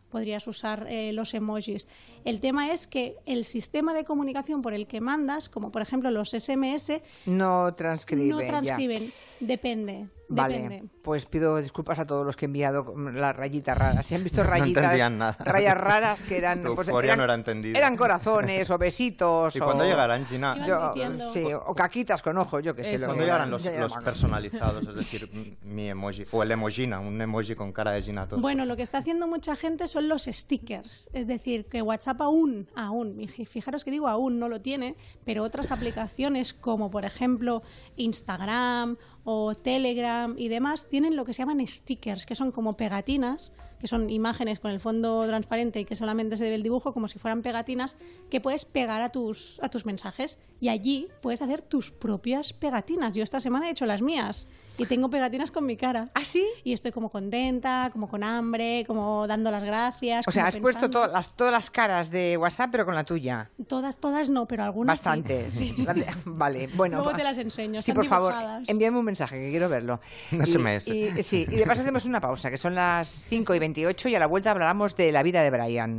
[0.09, 1.87] podrías usar eh, los emojis.
[2.25, 6.11] El tema es que el sistema de comunicación por el que mandas, como por ejemplo
[6.11, 8.25] los SMS, No transcribe.
[8.29, 8.47] no ya.
[8.49, 9.11] transcriben.
[9.41, 10.09] Depende.
[10.29, 10.89] Vale, depende.
[11.03, 14.07] pues pido disculpas a todos los que he enviado las rayitas raras.
[14.07, 15.37] Si han visto No rayitas, entendían nada.
[15.41, 17.35] rayas raras que eran, Tu pues, eran, no era
[17.79, 19.57] eran corazones o besitos.
[19.57, 20.67] ¿Y o- cuándo llegarán, Gina?
[20.67, 20.93] Yo-
[21.33, 22.99] sí, o caquitas con ojos, yo que sé.
[22.99, 24.87] ¿Cuándo llegarán los, los personalizados?
[24.87, 26.25] Es decir, mi emoji.
[26.33, 28.41] O el emojina, un emoji con cara de Gina todo.
[28.41, 31.09] Bueno, lo que está haciendo mucha gente son los stickers.
[31.13, 35.71] Es decir, que WhatsApp aún, aún, fijaros que digo aún, no lo tiene, pero otras
[35.71, 37.63] aplicaciones como por ejemplo
[37.97, 38.97] Instagram
[39.31, 43.87] o Telegram y demás tienen lo que se llaman stickers, que son como pegatinas, que
[43.87, 47.19] son imágenes con el fondo transparente y que solamente se ve el dibujo como si
[47.19, 47.99] fueran pegatinas
[48.31, 50.39] que puedes pegar a tus, a tus mensajes.
[50.61, 53.13] Y allí puedes hacer tus propias pegatinas.
[53.13, 54.47] Yo esta semana he hecho las mías
[54.79, 56.47] y tengo pegatinas con mi cara ¿Ah, sí?
[56.65, 60.27] y estoy como contenta, como con hambre, como dando las gracias.
[60.27, 61.07] O sea, has puesto pensando.
[61.09, 63.51] to- las, todas las caras de WhatsApp, pero con la tuya.
[63.67, 64.99] Todas, todas no, pero algunas.
[64.99, 65.61] Bastantes.
[66.25, 66.99] Vale, bueno.
[66.99, 68.35] Luego te las enseño, Sí, están por favor,
[68.67, 70.01] envíame un mensaje que quiero verlo.
[70.33, 70.89] Un Y- SMS.
[70.89, 74.15] Y, sí, y de paso hacemos una pausa, que son las 5 y 28 y
[74.15, 75.99] a la vuelta hablaremos de la vida de Brian.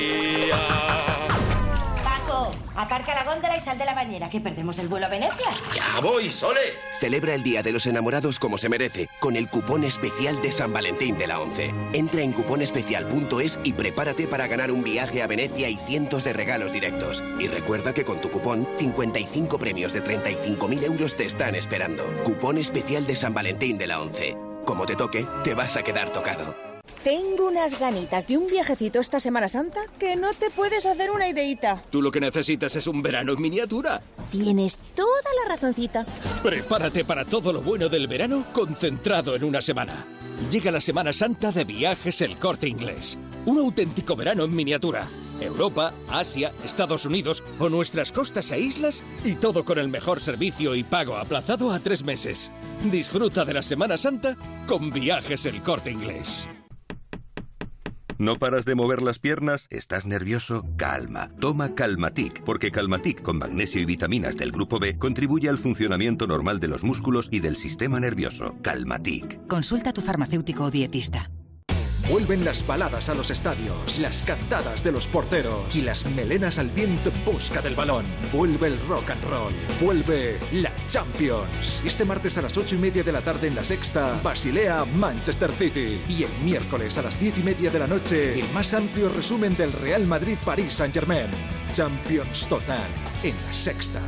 [2.81, 5.49] Aparca la góndola y sal de la bañera, que perdemos el vuelo a Venecia.
[5.75, 6.59] Ya voy, Sole.
[6.99, 10.73] Celebra el Día de los Enamorados como se merece, con el cupón especial de San
[10.73, 11.71] Valentín de la ONCE.
[11.93, 16.73] Entra en cuponespecial.es y prepárate para ganar un viaje a Venecia y cientos de regalos
[16.73, 17.23] directos.
[17.39, 22.03] Y recuerda que con tu cupón, 55 premios de 35.000 euros te están esperando.
[22.23, 24.35] Cupón especial de San Valentín de la ONCE.
[24.65, 26.70] Como te toque, te vas a quedar tocado.
[27.03, 31.27] Tengo unas ganitas de un viajecito esta Semana Santa que no te puedes hacer una
[31.27, 31.83] ideita.
[31.89, 34.01] Tú lo que necesitas es un verano en miniatura.
[34.29, 35.09] Tienes toda
[35.41, 36.05] la razoncita.
[36.43, 40.05] Prepárate para todo lo bueno del verano concentrado en una semana.
[40.51, 43.17] Llega la Semana Santa de Viajes El Corte Inglés.
[43.47, 45.07] Un auténtico verano en miniatura.
[45.39, 50.75] Europa, Asia, Estados Unidos o nuestras costas e islas y todo con el mejor servicio
[50.75, 52.51] y pago aplazado a tres meses.
[52.91, 54.37] Disfruta de la Semana Santa
[54.67, 56.47] con Viajes El Corte Inglés.
[58.21, 59.65] ¿No paras de mover las piernas?
[59.71, 60.63] ¿Estás nervioso?
[60.77, 61.31] Calma.
[61.39, 66.59] Toma Calmatic, porque Calmatic con magnesio y vitaminas del grupo B contribuye al funcionamiento normal
[66.59, 68.55] de los músculos y del sistema nervioso.
[68.61, 69.47] Calmatic.
[69.47, 71.31] Consulta a tu farmacéutico o dietista.
[72.09, 76.69] Vuelven las baladas a los estadios, las cantadas de los porteros y las melenas al
[76.69, 78.05] viento en busca del balón.
[78.33, 79.53] Vuelve el rock and roll.
[79.79, 81.81] Vuelve la Champions.
[81.85, 85.51] Este martes a las ocho y media de la tarde en la sexta, Basilea, Manchester
[85.51, 86.01] City.
[86.09, 89.55] Y el miércoles a las diez y media de la noche, el más amplio resumen
[89.55, 91.29] del Real Madrid-París Saint-Germain.
[91.71, 92.89] Champions total
[93.23, 94.01] en la sexta.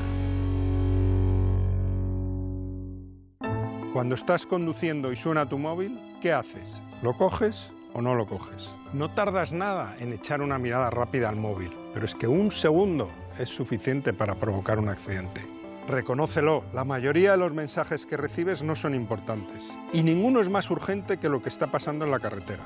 [3.93, 6.81] Cuando estás conduciendo y suena tu móvil, ¿qué haces?
[7.03, 8.69] ¿Lo coges o no lo coges?
[8.93, 13.09] No tardas nada en echar una mirada rápida al móvil, pero es que un segundo
[13.37, 15.41] es suficiente para provocar un accidente.
[15.87, 20.69] Reconócelo, la mayoría de los mensajes que recibes no son importantes y ninguno es más
[20.69, 22.63] urgente que lo que está pasando en la carretera.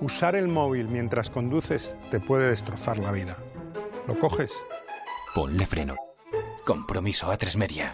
[0.00, 3.36] Usar el móvil mientras conduces te puede destrozar la vida.
[4.06, 4.52] ¿Lo coges?
[5.34, 5.96] Ponle freno.
[6.64, 7.92] Compromiso a tres media.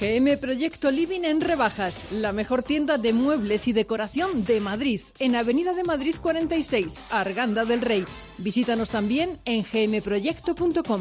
[0.00, 5.34] GM Proyecto Living en rebajas, la mejor tienda de muebles y decoración de Madrid, en
[5.34, 8.04] Avenida de Madrid 46, Arganda del Rey.
[8.38, 11.00] Visítanos también en gmproyecto.com.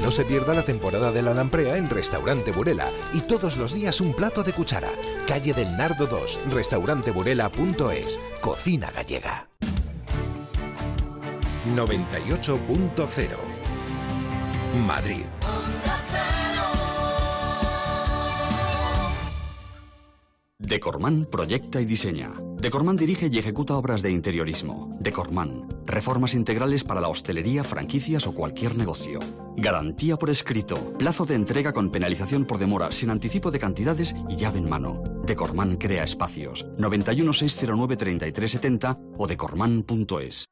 [0.00, 4.00] No se pierda la temporada de la lamprea en Restaurante Burela y todos los días
[4.00, 4.92] un plato de cuchara.
[5.26, 9.48] Calle del Nardo 2, restauranteburela.es, cocina gallega.
[11.74, 13.66] 98.0
[14.86, 15.24] Madrid.
[20.66, 22.32] Decorman proyecta y diseña.
[22.56, 24.90] Decorman dirige y ejecuta obras de interiorismo.
[24.98, 29.20] Decorman, reformas integrales para la hostelería, franquicias o cualquier negocio.
[29.56, 34.34] Garantía por escrito, plazo de entrega con penalización por demora, sin anticipo de cantidades y
[34.34, 35.04] llave en mano.
[35.24, 36.66] Decorman crea espacios.
[36.78, 40.46] 91 609 3370 o decorman.es.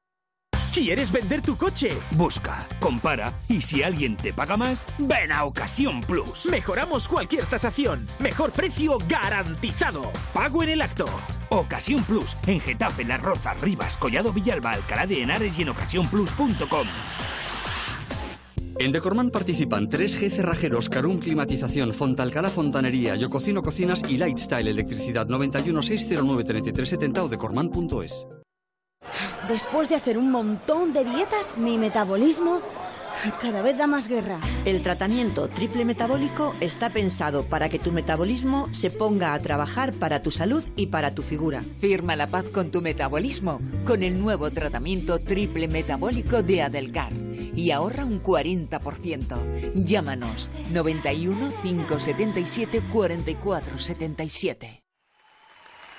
[0.74, 1.92] ¿Quieres vender tu coche?
[2.16, 6.46] Busca, compara y si alguien te paga más, ven a Ocasión Plus.
[6.46, 8.04] Mejoramos cualquier tasación.
[8.18, 10.10] Mejor precio garantizado.
[10.32, 11.06] Pago en el acto.
[11.50, 16.88] Ocasión Plus en Getafe, Las Rozas, Rivas, Collado Villalba, Alcalá de Henares y en ocasiónplus.com.
[18.80, 25.82] En Decorman participan 3G Cerrajeros, Carum Climatización, Fontalcala Fontanería, Yococino Cocinas y Lightstyle Electricidad 91
[25.82, 28.26] 609 3370 o decorman.es.
[29.48, 32.60] Después de hacer un montón de dietas, mi metabolismo
[33.40, 34.40] cada vez da más guerra.
[34.64, 40.22] El tratamiento triple metabólico está pensado para que tu metabolismo se ponga a trabajar para
[40.22, 41.62] tu salud y para tu figura.
[41.80, 47.12] Firma la paz con tu metabolismo con el nuevo tratamiento triple metabólico de Adelgar
[47.54, 49.74] y ahorra un 40%.
[49.74, 54.83] Llámanos 91 577 44 77.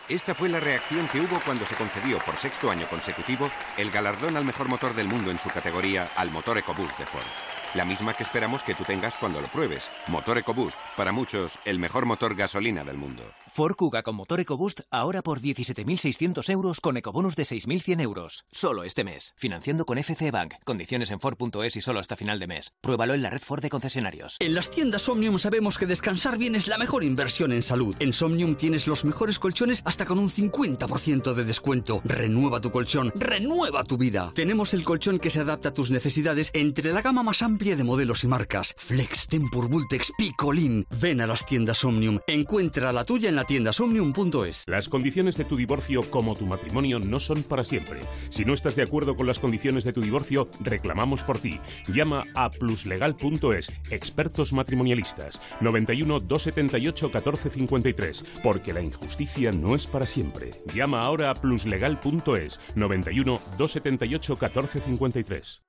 [0.08, 4.38] Esta fue la reacción que hubo cuando se concedió por sexto año consecutivo el galardón
[4.38, 7.55] al mejor motor del mundo en su categoría al motor EcoBoost de Ford.
[7.76, 9.92] La misma que esperamos que tú tengas cuando lo pruebes.
[10.08, 13.22] Motor EcoBoost, para muchos, el mejor motor gasolina del mundo.
[13.48, 18.46] Ford Kuga con motor EcoBoost ahora por 17.600 euros con ecobonus de 6.100 euros.
[18.50, 19.34] Solo este mes.
[19.36, 20.54] Financiando con FC Bank.
[20.64, 22.72] Condiciones en Ford.es y solo hasta final de mes.
[22.80, 24.38] Pruébalo en la red Ford de concesionarios.
[24.40, 27.94] En las tiendas Omnium sabemos que descansar bien es la mejor inversión en salud.
[28.00, 32.02] En Somnium tienes los mejores colchones hasta con un 50% de descuento.
[32.06, 34.32] Renueva tu colchón, renueva tu vida.
[34.34, 37.84] Tenemos el colchón que se adapta a tus necesidades entre la gama más amplia de
[37.84, 38.76] modelos y marcas.
[38.78, 40.86] Flex, Tempur, Vultex, Picolín.
[41.02, 42.20] Ven a las tiendas Omnium.
[42.28, 44.66] Encuentra la tuya en la tienda somnium.es.
[44.68, 48.02] Las condiciones de tu divorcio como tu matrimonio no son para siempre.
[48.30, 51.60] Si no estás de acuerdo con las condiciones de tu divorcio, reclamamos por ti.
[51.88, 60.52] Llama a pluslegal.es, expertos matrimonialistas, 91 278 1453, porque la injusticia no es para siempre.
[60.74, 65.66] Llama ahora a pluslegal.es, 91 278 1453.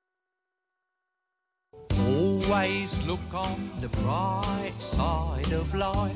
[2.48, 6.14] Always look on the bright side of life.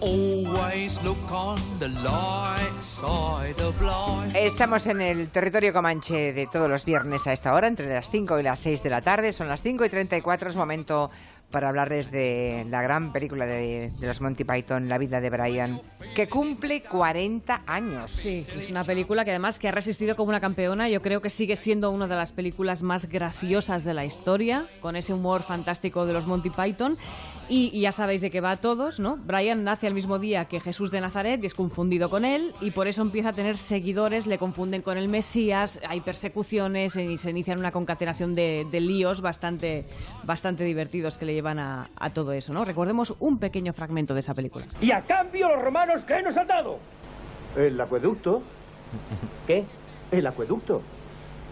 [0.00, 4.38] Always look on the light side of life.
[4.38, 8.38] Estamos en el territorio comanche de todos los viernes a esta hora, entre las 5
[8.38, 9.32] y las 6 de la tarde.
[9.32, 11.10] Son las 5 y 34, es momento
[11.52, 15.80] para hablarles de la gran película de, de los Monty Python, La vida de Brian,
[16.16, 18.10] que cumple 40 años.
[18.10, 20.88] Sí, es una película que además que ha resistido como una campeona.
[20.88, 24.96] Yo creo que sigue siendo una de las películas más graciosas de la historia, con
[24.96, 26.96] ese humor fantástico de los Monty Python.
[27.48, 29.16] Y, y ya sabéis de qué va a todos, ¿no?
[29.16, 32.70] Brian nace al mismo día que Jesús de Nazaret y es confundido con él y
[32.70, 37.30] por eso empieza a tener seguidores, le confunden con el Mesías, hay persecuciones y se
[37.30, 39.84] inician una concatenación de, de líos bastante,
[40.22, 42.64] bastante divertidos que le llevan a, a todo eso, ¿no?
[42.64, 44.66] Recordemos un pequeño fragmento de esa película.
[44.80, 46.78] Y a cambio los romanos, ¿qué nos han dado?
[47.56, 48.42] El acueducto.
[49.46, 49.64] ¿Qué?
[50.10, 50.82] El acueducto.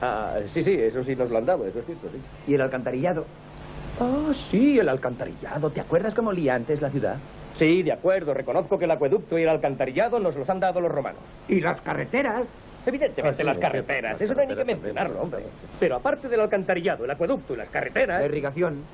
[0.02, 2.18] Ah, sí, sí, eso sí nos lo han dado, eso es cierto, sí.
[2.50, 3.26] ¿Y el alcantarillado?
[4.00, 5.70] Ah, sí, el alcantarillado.
[5.70, 7.16] ¿Te acuerdas cómo olía antes la ciudad?
[7.58, 8.32] Sí, de acuerdo.
[8.32, 11.20] Reconozco que el acueducto y el alcantarillado nos los han dado los romanos.
[11.48, 12.46] ¿Y las carreteras?
[12.86, 14.20] Evidentemente las carreteras.
[14.20, 15.44] Eso no hay ni que mencionarlo, hombre.
[15.78, 18.20] Pero aparte del alcantarillado, el acueducto y las carreteras...
[18.20, 18.84] La irrigación,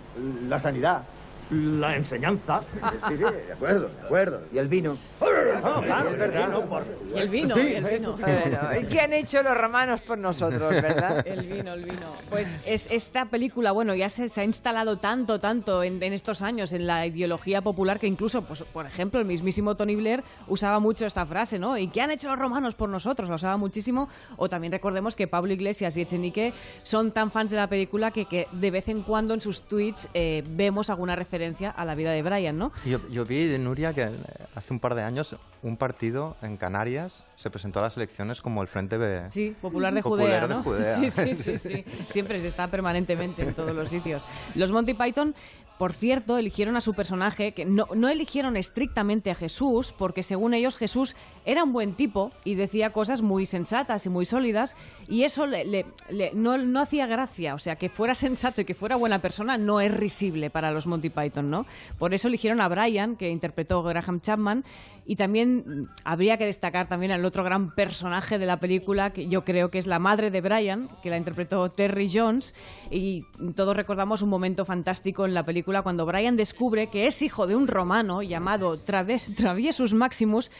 [0.48, 1.02] la sanidad,
[1.50, 2.60] la enseñanza.
[3.08, 4.40] Sí, sí, de acuerdo, de acuerdo.
[4.52, 4.96] Y el vino.
[5.18, 8.12] Claro, por- Y el vino, Sí, y el vino.
[8.16, 11.24] Bueno, ¿y qué han hecho los romanos por nosotros, verdad?
[11.26, 12.06] El vino, el vino.
[12.30, 16.42] Pues es esta película, bueno, ya se, se ha instalado tanto, tanto en, en estos
[16.42, 20.78] años en la ideología popular que incluso, pues, por ejemplo, el mismísimo Tony Blair usaba
[20.80, 21.76] mucho esta frase, ¿no?
[21.78, 23.28] ¿Y qué han hecho los romanos por nosotros?
[23.28, 24.08] La usaba muchísimo.
[24.36, 28.26] O también recordemos que Pablo Iglesias y Echenique son tan fans de la película que,
[28.26, 31.35] que de vez en cuando en sus tweets eh, vemos alguna referencia
[31.76, 32.72] a la vida de Brian, ¿no?
[32.84, 34.10] Yo, yo vi, Nuria, que
[34.54, 38.62] hace un par de años un partido en Canarias se presentó a las elecciones como
[38.62, 39.30] el Frente de...
[39.30, 40.62] Sí, popular de Popular Judea, de ¿no?
[40.62, 40.96] Judea.
[41.10, 41.84] Sí, sí, sí, sí.
[42.08, 44.24] Siempre se está permanentemente en todos los sitios.
[44.54, 45.34] Los Monty Python,
[45.78, 50.54] por cierto, eligieron a su personaje, que no, no eligieron estrictamente a Jesús, porque según
[50.54, 54.74] ellos Jesús era un buen tipo y decía cosas muy sensatas y muy sólidas,
[55.08, 57.54] y eso le, le- le- no, no hacía gracia.
[57.54, 60.86] O sea, que fuera sensato y que fuera buena persona no es risible para los
[60.86, 61.66] Monty Python, ¿no?
[61.98, 64.64] Por eso eligieron a Brian, que interpretó Graham Chapman,
[65.04, 69.28] y también mm, habría que destacar también al otro gran personaje de la película, que
[69.28, 72.54] yo creo que es la madre de Brian, que la interpretó Terry Jones,
[72.90, 77.46] y todos recordamos un momento fantástico en la película cuando Brian descubre que es hijo
[77.46, 80.50] de un romano llamado Traves- Traviesus Maximus,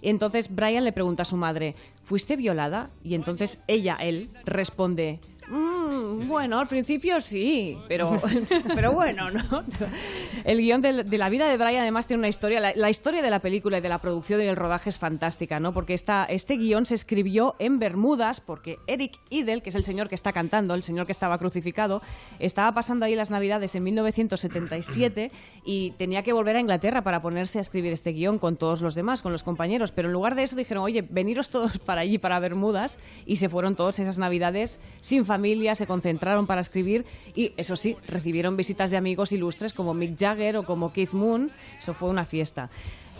[0.00, 2.90] entonces Brian le pregunta a su madre, ¿fuiste violada?
[3.04, 5.20] Y entonces ella, él, responde,
[5.54, 8.18] Mm, bueno, al principio sí, pero,
[8.74, 9.42] pero bueno, ¿no?
[10.44, 13.20] El guion de, de la vida de Brian además tiene una historia, la, la historia
[13.20, 15.74] de la película y de la producción y el rodaje es fantástica, ¿no?
[15.74, 20.08] Porque esta, este guion se escribió en Bermudas porque Eric Idle, que es el señor
[20.08, 22.00] que está cantando, el señor que estaba crucificado,
[22.38, 25.32] estaba pasando ahí las navidades en 1977
[25.66, 28.94] y tenía que volver a Inglaterra para ponerse a escribir este guion con todos los
[28.94, 32.16] demás, con los compañeros, pero en lugar de eso dijeron, oye, veniros todos para allí,
[32.16, 35.41] para Bermudas, y se fueron todas esas navidades sin familia,
[35.74, 40.56] se concentraron para escribir y, eso sí, recibieron visitas de amigos ilustres como Mick Jagger
[40.56, 42.70] o como Keith Moon, eso fue una fiesta.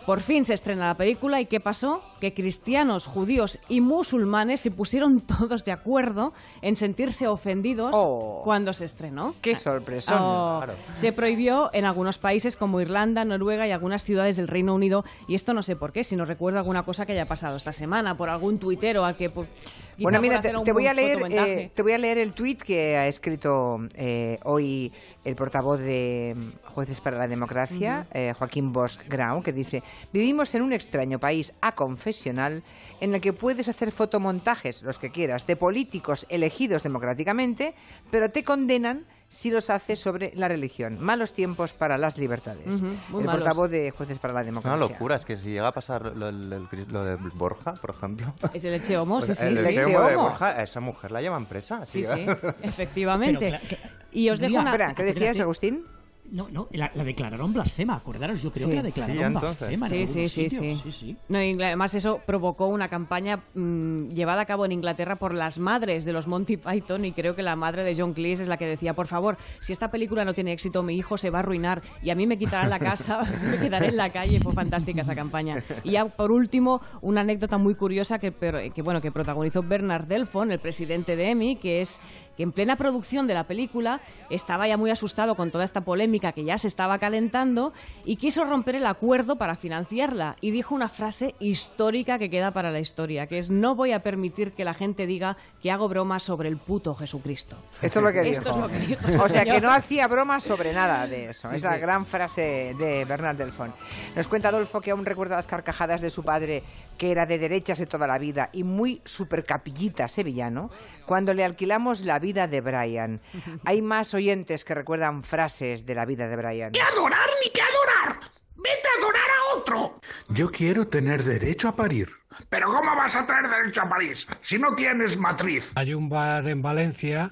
[0.07, 2.03] Por fin se estrena la película y ¿qué pasó?
[2.21, 7.95] Que cristianos, judíos y musulmanes se pusieron todos de acuerdo en sentirse ofendidos
[8.43, 9.35] cuando se estrenó.
[9.41, 10.19] ¡Qué sorpresa!
[10.21, 10.65] Oh,
[10.97, 15.35] Se prohibió en algunos países como Irlanda, Noruega y algunas ciudades del Reino Unido y
[15.35, 18.17] esto no sé por qué, si no recuerdo alguna cosa que haya pasado esta semana
[18.17, 19.49] por algún tuitero al que pues,
[19.97, 22.63] quizá Bueno, por mira, te, voy a leer, eh, te voy a leer el tuit
[22.63, 24.93] que ha escrito eh, hoy
[25.25, 29.83] el portavoz de mm, Jueces para la Democracia, eh, Joaquín Bosch Grau, que dice:
[30.13, 32.63] Vivimos en un extraño país aconfesional
[33.01, 37.75] en el que puedes hacer fotomontajes, los que quieras, de políticos elegidos democráticamente,
[38.11, 40.99] pero te condenan si los haces sobre la religión.
[41.01, 42.75] Malos tiempos para las libertades.
[42.75, 43.43] Ujú, muy el malos.
[43.43, 44.89] portavoz de Jueces para la Es una Democracia.
[44.95, 48.27] locura, es que si llega a pasar lo, lo- lo de Borja, por ejemplo.
[48.55, 49.45] Es el Eche Homo, sí, Pues sí.
[49.47, 49.69] el sí.
[49.69, 51.87] Eche Homo de Borja, a esa mujer la llevan presa.
[51.87, 52.27] Sí, sí,
[52.63, 53.59] efectivamente.
[53.69, 53.83] Pero,
[54.13, 54.71] y os dejo una...
[54.71, 55.39] Espera, ¿qué decías.
[55.41, 55.83] Agustín?
[56.31, 58.71] No, no, la, la declararon blasfema, acordaros, yo creo Sí.
[58.71, 60.77] que la declararon Sí, blasfema en Sí, sí, sí, sí.
[60.83, 61.17] sí, sí.
[61.29, 65.59] No, y además eso provocó una campaña mm, llevada a cabo en Inglaterra por las
[65.59, 68.57] madres de los Monty Python y creo que la madre de John Cleese es la
[68.57, 71.43] que decía, por favor, si esta película no tiene éxito, mi hijo se va a
[71.43, 74.41] arruinar y a mí me quitarán la casa, me quedaré en la calle.
[74.41, 75.63] Fue fantástica esa campaña.
[75.85, 80.07] Y ya por último, una anécdota muy curiosa que, pero- que, bueno, que protagonizó Bernard
[80.07, 82.01] Delfon, el presidente de EMI, que es
[82.43, 86.33] que en plena producción de la película estaba ya muy asustado con toda esta polémica
[86.33, 87.73] que ya se estaba calentando
[88.05, 92.73] y quiso romper el acuerdo para financiarla y dijo una frase histórica que queda para
[92.73, 96.25] la historia, que es no voy a permitir que la gente diga que hago bromas
[96.25, 97.57] sobre el puto Jesucristo.
[97.81, 98.51] Esto es lo que Esto dijo.
[98.51, 101.49] es lo que dijo ese O sea, que no hacía bromas sobre nada de eso.
[101.49, 101.81] Sí, Esa sí.
[101.81, 103.73] gran frase de Bernard Delfont.
[104.17, 106.65] Nos cuenta Adolfo que aún recuerda las carcajadas de su padre,
[106.99, 110.71] que era de derechas de toda la vida y muy supercapillita sevillano,
[111.07, 113.21] cuando le alquilamos la vida de Brian.
[113.65, 116.73] Hay más oyentes que recuerdan frases de la vida de Brian.
[116.73, 118.21] ¡Qué adorar ni qué adorar!
[118.57, 120.01] ¡Vete a adorar a otro!
[120.29, 122.09] Yo quiero tener derecho a parir.
[122.49, 125.73] ¿Pero cómo vas a traer derecho a París si no tienes matriz?
[125.75, 127.31] Hay un bar en Valencia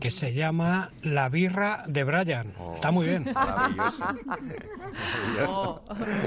[0.00, 2.52] que se llama La Birra de Brian.
[2.74, 3.24] Está muy bien.
[3.34, 4.04] Maravilloso.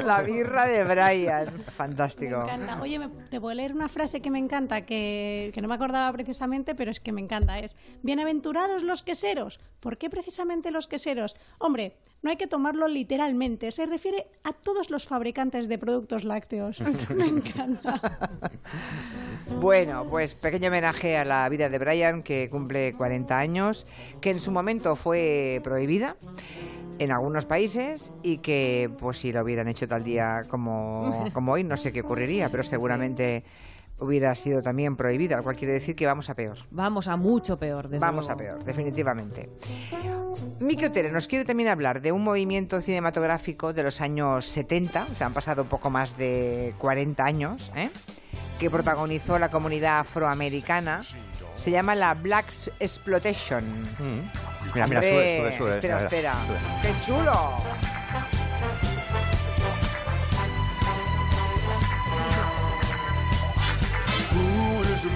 [0.06, 1.48] La birra de Brian.
[1.72, 2.38] Fantástico.
[2.38, 2.82] Me encanta.
[2.82, 5.76] Oye, me- te voy a leer una frase que me encanta, que, que no me
[5.76, 7.60] acordaba precisamente, pero es que me encanta.
[7.60, 9.60] Es, bienaventurados los queseros.
[9.80, 11.36] ¿Por qué precisamente los queseros?
[11.60, 13.72] Hombre, no hay que tomarlo literalmente.
[13.72, 16.82] Se refiere a todos los fabricantes de productos lácteos.
[17.16, 18.02] me encanta.
[19.62, 23.86] Bueno, pues pequeño homenaje a la vida de Brian, que cumple 40 años,
[24.20, 26.18] que en su momento fue prohibida
[27.00, 31.64] en algunos países y que, pues si lo hubieran hecho tal día como, como hoy,
[31.64, 33.44] no sé qué ocurriría, pero seguramente
[34.00, 36.58] hubiera sido también prohibida, lo cual quiere decir que vamos a peor.
[36.72, 38.56] Vamos a mucho peor, desde Vamos a luego.
[38.58, 39.50] peor, definitivamente.
[40.60, 45.16] Miki Otero nos quiere también hablar de un movimiento cinematográfico de los años 70, o
[45.16, 47.90] sea, han pasado poco más de 40 años, ¿eh?
[48.60, 51.02] que protagonizó la comunidad afroamericana.
[51.56, 53.64] Se llama la Black Exploitation.
[54.76, 55.76] Mira, mira, sube, sube, sube.
[55.76, 56.34] Espera, Mira, espera.
[56.46, 56.58] sube.
[56.84, 58.97] ¡Qué chulo!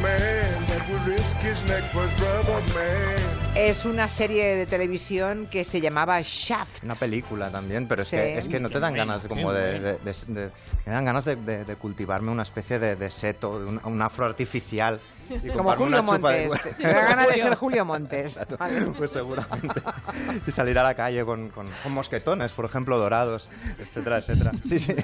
[0.02, 3.51] Man that would risk his neck for his brother man?
[3.56, 6.84] Es una serie de televisión que se llamaba Shaft.
[6.86, 8.16] Una película también, pero es, Sí.
[8.16, 10.52] que, es que no te dan ganas como de, de- de- de-
[10.86, 14.02] Me dan ganas de, de- de cultivarme una especie de, de seto, de un, un
[14.02, 15.02] afro artificial.
[15.30, 16.78] y Como Julio una chupa de- Montes.
[16.78, 18.38] Te da ganas de ser Julio Montes.
[18.38, 18.58] Exacto.
[18.98, 19.82] Pues seguramente.
[20.48, 24.52] Y salir a la calle con, con- con mosquetones, por ejemplo, dorados, etcétera, etcétera.
[24.68, 24.96] Sí, sí.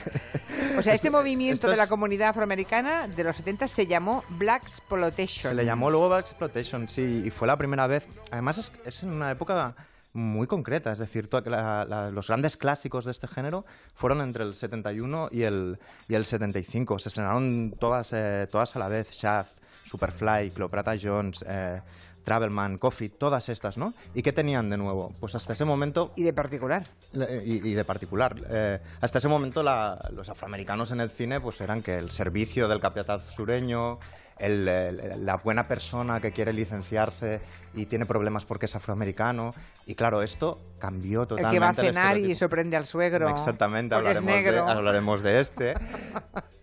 [0.77, 4.63] O sea, este movimiento Esto de la comunidad afroamericana de los 70 se llamó Black
[4.63, 5.49] Exploitation.
[5.51, 8.03] Se le llamó luego Black Exploitation, sí, y fue la primera vez.
[8.37, 9.75] Además, es, es en una época
[10.13, 14.43] muy concreta, es decir, to- la- la- los grandes clásicos de este género fueron entre
[14.43, 16.97] el 71 y el, y el 75.
[16.99, 21.81] Se estrenaron todas, eh, todas a la vez, Shaft, Superfly, Cleopatra Jones, eh,
[22.23, 23.93] Travelman, Coffee, todas estas, ¿no?
[24.13, 25.13] ¿Y qué tenían de nuevo?
[25.19, 26.11] Pues hasta ese momento...
[26.17, 26.83] Y de particular.
[27.13, 28.35] Le- Y, y de particular.
[28.49, 32.67] Eh, hasta ese momento la- los afroamericanos en el cine pues eran que el servicio
[32.67, 33.99] del capataz sureño,
[34.39, 37.41] el- el- la buena persona que quiere licenciarse
[37.73, 39.53] y tiene problemas porque es afroamericano.
[39.85, 41.55] Y claro, esto cambió El totalmente.
[41.55, 43.29] que va a el cenar y sorprende al suegro.
[43.29, 45.73] Exactamente, es hablaremos de, hablaremos de este.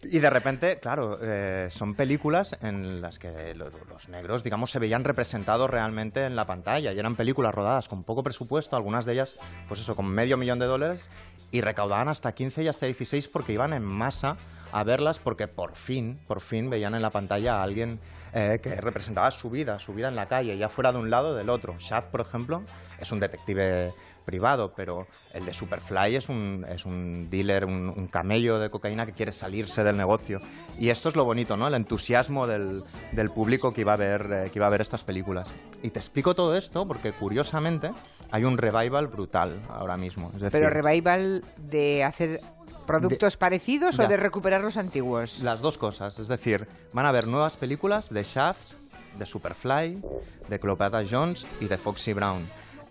[0.06, 4.78] Y de repente, claro, eh, son películas en las que los, los negros, digamos, se
[4.78, 6.92] veían representados realmente en la pantalla.
[6.92, 10.58] Y eran películas rodadas con poco presupuesto, algunas de ellas, pues eso, con medio millón
[10.58, 11.10] de dólares,
[11.50, 14.36] y recaudaban hasta 15 y hasta 16 porque iban en masa
[14.72, 18.00] a verlas porque por fin, por fin veían en la pantalla a alguien
[18.32, 21.28] eh, que representaba su vida, su vida en la calle, ya fuera de un lado
[21.28, 21.76] o del otro.
[21.78, 22.64] Shaft, por ejemplo,
[22.98, 23.92] es un detective
[24.24, 29.06] privado, pero el de Superfly es un, es un dealer, un, un camello de cocaína
[29.06, 30.40] que quiere salirse del negocio.
[30.78, 31.68] Y esto es lo bonito, ¿no?
[31.68, 35.04] El entusiasmo del, del público que iba, a ver, eh, que iba a ver estas
[35.04, 35.48] películas.
[35.82, 37.92] Y te explico todo esto porque, curiosamente,
[38.30, 40.28] hay un revival brutal ahora mismo.
[40.34, 42.40] Es decir, Pero revival de hacer
[42.86, 45.40] productos parecidos o de recuperar los antiguos.
[45.42, 48.74] Las dos cosas, es decir, van a haber nuevas películas de Shaft,
[49.18, 50.02] de Superfly,
[50.48, 52.46] de Cleopatra Jones y de Foxy Brown.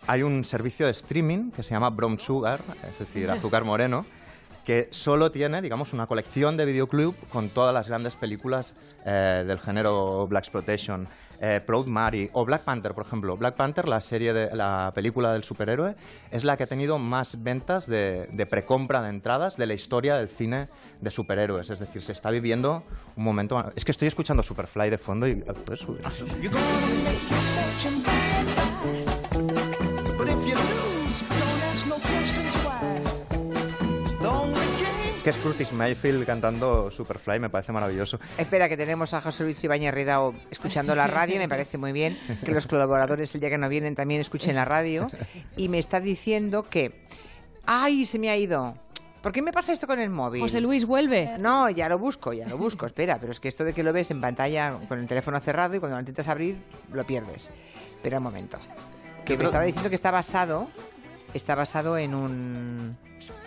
[0.05, 2.59] Hay un servicio de streaming que se llama Brown Sugar,
[2.91, 4.05] es decir, azúcar moreno,
[4.65, 8.75] que solo tiene, digamos, una colección de videoclub con todas las grandes películas
[9.05, 11.07] eh, del género Black Exploitation.
[11.41, 13.35] Eh, Proud Mary o Black Panther, por ejemplo.
[13.35, 15.95] Black Panther, la serie de la película del superhéroe,
[16.31, 20.15] es la que ha tenido más ventas de, de precompra de entradas de la historia
[20.15, 20.69] del cine
[21.01, 21.69] de superhéroes.
[21.69, 22.83] Es decir, se está viviendo
[23.17, 23.73] un momento.
[23.75, 25.85] Es que estoy escuchando Superfly de fondo y ¿puedes
[35.23, 38.19] Es que es Curtis Mayfield cantando Superfly, me parece maravilloso.
[38.37, 41.37] Espera, que tenemos a José Luis Ibañez Ridao escuchando la radio.
[41.37, 44.65] Me parece muy bien que los colaboradores el día que no vienen también escuchen la
[44.65, 45.07] radio.
[45.55, 47.05] Y me está diciendo que...
[47.65, 48.75] ¡Ay, se me ha ido!
[49.21, 50.41] ¿Por qué me pasa esto con el móvil?
[50.41, 51.37] José Luis, vuelve.
[51.39, 52.85] No, ya lo busco, ya lo busco.
[52.85, 55.73] Espera, pero es que esto de que lo ves en pantalla con el teléfono cerrado
[55.73, 56.57] y cuando lo intentas abrir,
[56.91, 57.49] lo pierdes.
[57.95, 58.57] Espera un momento.
[59.23, 60.67] Que me estaba diciendo que está basado...
[61.33, 62.95] Está basado en un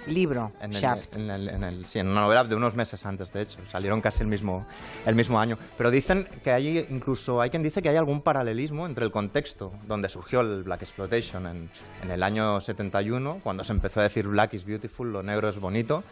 [0.08, 1.14] libro, En el- Shaft.
[1.16, 3.58] en el- en el- sí, en una novela de unos meses antes, de hecho.
[3.70, 4.66] Salieron casi el mismo,
[5.04, 5.56] el mismo año.
[5.78, 9.72] Pero dicen que hay, incluso hay quien dice que hay algún paralelismo entre el contexto
[9.86, 11.70] donde surgió el Black Exploitation en,
[12.02, 15.60] en el año 71, cuando se empezó a decir Black is beautiful, lo negro es
[15.60, 16.02] bonito,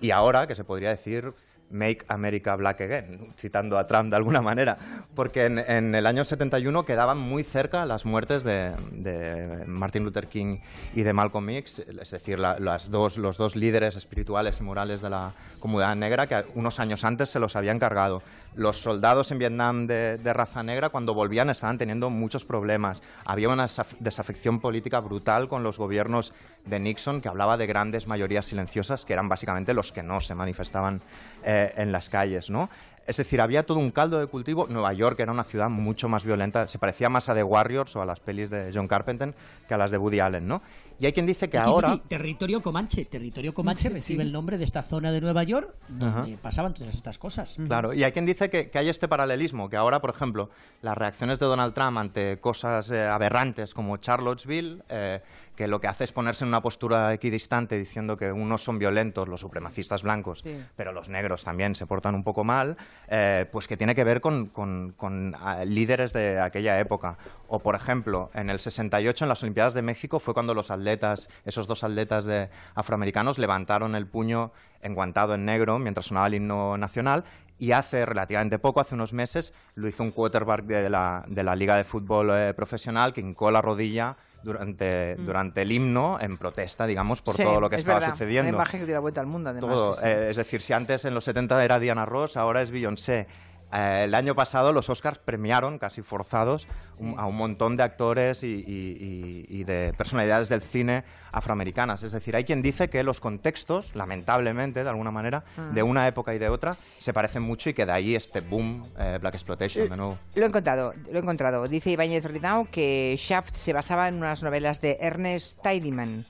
[0.00, 1.32] y ahora que se podría decir
[1.72, 4.78] Make America Black Again, citando a Trump de alguna manera,
[5.14, 10.28] porque en, en el año 71 quedaban muy cerca las muertes de, de Martin Luther
[10.28, 10.58] King
[10.94, 15.00] y de Malcolm X, es decir, la- las dos, los dos líderes espirituales y morales
[15.00, 18.22] de la comunidad negra que unos años antes se los habían cargado.
[18.54, 23.02] Los soldados en Vietnam de, de raza negra cuando volvían estaban teniendo muchos problemas.
[23.24, 26.34] Había una desaf- desafección política brutal con los gobiernos
[26.66, 30.34] de Nixon que hablaba de grandes mayorías silenciosas que eran básicamente los que no se
[30.34, 31.00] manifestaban
[31.44, 32.68] eh, en las calles, ¿no?
[33.06, 34.66] Es decir, había todo un caldo de cultivo.
[34.68, 38.02] Nueva York era una ciudad mucho más violenta, se parecía más a The Warriors o
[38.02, 39.34] a las pelis de John Carpenter
[39.66, 40.62] que a las de Woody Allen, ¿no?
[40.98, 42.00] Y hay quien dice que ahora...
[42.08, 43.04] territorio Comanche.
[43.04, 43.88] Territorio Comanche Sí.
[43.88, 46.42] recibe el nombre de esta zona de Nueva York donde Ajá.
[46.42, 47.56] pasaban todas estas cosas.
[47.66, 50.50] Claro, y hay quien dice que, que hay este paralelismo, que ahora, por ejemplo,
[50.82, 55.20] las reacciones de Donald Trump ante cosas eh, aberrantes como Charlottesville, eh,
[55.56, 59.28] que lo que hace es ponerse en una postura equidistante diciendo que unos son violentos,
[59.28, 60.56] los supremacistas blancos, Sí.
[60.76, 62.76] pero los negros también se portan un poco mal,
[63.08, 67.18] eh, pues que tiene que ver con, con- con, ah, líderes de aquella época.
[67.48, 71.28] O, por ejemplo, en el 68, en las Olimpiadas de México, fue cuando los atletas,
[71.44, 74.52] esos dos atletas de afroamericanos, levantaron el puño
[74.82, 77.24] enguantado en negro mientras sonaba el himno nacional.
[77.58, 81.54] Y hace relativamente poco, hace unos meses, lo hizo un quarterback de la, de la
[81.54, 86.86] Liga de Fútbol eh, Profesional que hincó la rodilla durante, durante el himno en protesta,
[86.88, 87.36] digamos, por Mm.
[87.36, 88.14] Sí, todo lo que es estaba verdad.
[88.14, 88.48] sucediendo.
[88.48, 89.70] Una imagen que dio la vuelta al mundo, además.
[89.70, 90.06] Todo, sí, sí.
[90.08, 93.28] eh, es decir, si antes en los 70 era Diana Ross, ahora es Beyoncé.
[93.72, 96.66] Eh, el año pasado los Oscars premiaron, casi forzados,
[96.98, 102.02] un- a un montón de actores y, y- y- y de personalidades del cine afroamericanas.
[102.02, 105.70] Es decir, hay quien dice que los contextos, lamentablemente, de alguna manera, Ah.
[105.72, 108.82] de una época y de otra, se parecen mucho y que de ahí este boom
[108.98, 110.18] eh, Black Exploitation de nuevo.
[110.34, 111.66] Lo he encontrado, lo he encontrado.
[111.66, 116.24] Dice Ibáñez Ridao que Shaft se basaba en unas novelas de Ernest Tidyman.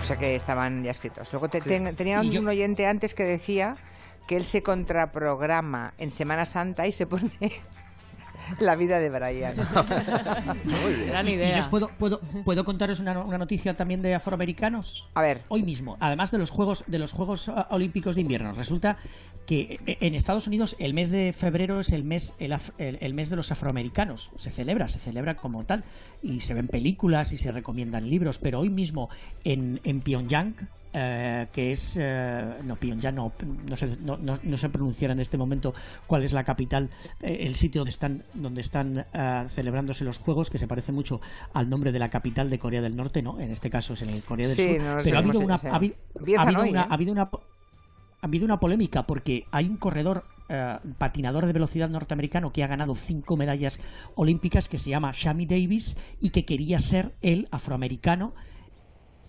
[0.00, 1.32] O sea que estaban ya escritos.
[1.32, 1.68] Luego te- Sí.
[1.70, 3.76] ten- tenía yo- un oyente antes que decía
[4.28, 7.30] que él se contraprograma en Semana Santa y se pone
[8.60, 9.54] La vida de Brian.
[11.06, 11.60] Gran Y- Y idea.
[11.70, 15.08] puedo, puedo, puedo contaros una, una noticia también de afroamericanos.
[15.14, 15.40] A ver.
[15.48, 18.98] Hoy mismo, además de los Juegos, de los Juegos ah, Olímpicos de Invierno, resulta
[19.46, 22.98] que eh, en Estados Unidos el mes de febrero es el mes, el, af- el-
[23.00, 24.30] el mes de los afroamericanos.
[24.36, 25.84] Se celebra, se celebra como tal.
[26.22, 28.38] Y se ven películas y se recomiendan libros.
[28.38, 29.08] Pero hoy mismo
[29.44, 30.54] en, en Pyongyang,
[30.94, 33.32] eh, que es eh, no Pyongyang no
[33.68, 35.74] no sé no, no, no sé pronunciar en este momento
[36.06, 36.88] cuál es la capital
[37.20, 41.20] eh, el sitio donde están donde están eh, celebrándose los juegos que se parece mucho
[41.52, 44.10] al nombre de la capital de Corea del Norte no en este caso es en
[44.10, 45.02] el Corea del Sí, Sur.
[45.02, 47.22] sé pero ha habido una ha habido, Empiezan ha habido hoy, una ha habido una
[47.22, 52.66] ha habido una polémica porque hay un corredor eh, patinador de velocidad norteamericano que ha
[52.66, 53.80] ganado cinco medallas
[54.14, 58.34] olímpicas que se llama Shami Davis y que quería ser el afroamericano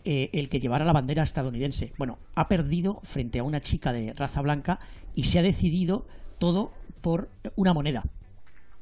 [0.05, 1.91] eh, el que llevara la bandera estadounidense.
[1.97, 4.79] Bueno, ha perdido frente a una chica de raza blanca
[5.15, 6.05] y se ha decidido
[6.39, 8.03] todo por una moneda.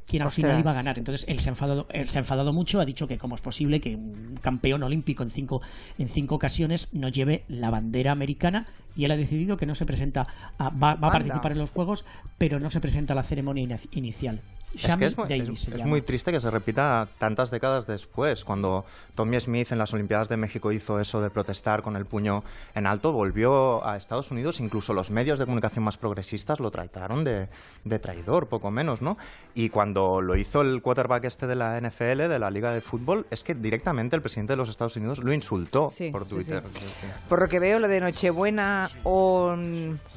[0.05, 0.97] Quien al final iba a ganar.
[0.99, 3.41] Entonces él se ha, enfadado, él se ha enfadado mucho, ha dicho que cómo es
[3.41, 5.61] posible que un campeón olímpico en cinco,
[5.97, 8.67] en cinco ocasiones no lleve la bandera americana
[8.97, 11.71] y él ha decidido que no se presenta, a- va, va a participar en los
[11.71, 12.03] Juegos,
[12.37, 14.41] pero no se presenta a la ceremonia inicial.
[14.73, 18.43] Es que es, muy- Davis es- es muy triste que se repita tantas décadas después.
[18.43, 22.43] Cuando Tommy Smith en las Olimpiadas de México hizo eso de protestar con el puño
[22.73, 27.23] en alto, volvió a Estados Unidos, incluso los medios de comunicación más progresistas lo trataron
[27.23, 27.49] de,
[27.83, 29.17] de traidor, poco menos, ¿no?
[29.53, 33.27] Y cuando lo hizo el quarterback este de la NFL, de la Liga de Fútbol,
[33.29, 36.63] es que directamente el presidente de los Estados Unidos lo insultó Sí, por Twitter.
[36.73, 36.79] sí.
[37.01, 37.07] Sí.
[37.29, 39.55] Por lo que veo, lo de Nochebuena o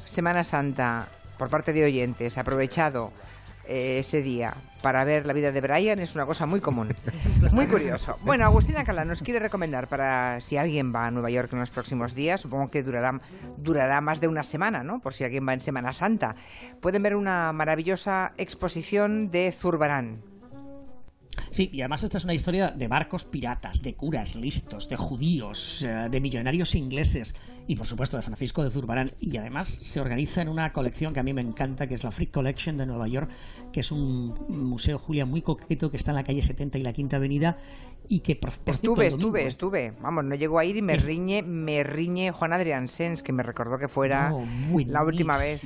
[0.05, 3.11] Semana Santa, por parte de oyentes, aprovechado
[3.67, 6.89] eh, ese día para ver la vida de Brian es una cosa muy común.
[7.51, 8.17] Muy curioso.
[8.23, 11.71] Bueno, Agustina Cala nos quiere recomendar para si alguien va a Nueva York en los
[11.71, 13.19] próximos días, supongo que durará,
[13.57, 14.99] durará más de una semana, ¿no?
[14.99, 16.35] Por si alguien va en Semana Santa.
[16.79, 20.21] Pueden ver una maravillosa exposición de Zurbarán.
[21.51, 25.83] Sí, y además esta es una historia de barcos piratas, de curas listos, de judíos,
[25.83, 27.35] eh, de millonarios ingleses
[27.67, 29.11] y por supuesto de Francisco de Zurbarán.
[29.19, 32.11] Y además se organiza en una colección que a mí me encanta, que es la
[32.11, 33.29] Freak Collection de Nueva York,
[33.71, 36.93] que es un museo, Julia, muy coqueto que está en la calle 70 y la
[36.93, 37.57] Quinta Avenida
[38.09, 39.93] y que por, por Estuve, el domingo- estuve, estuve.
[40.01, 43.33] Vamos, no llego a ir y me Es- riñe, me riñe Juan Adrián Sens, que
[43.33, 44.45] me recordó que fuera No,
[44.87, 45.61] la última vez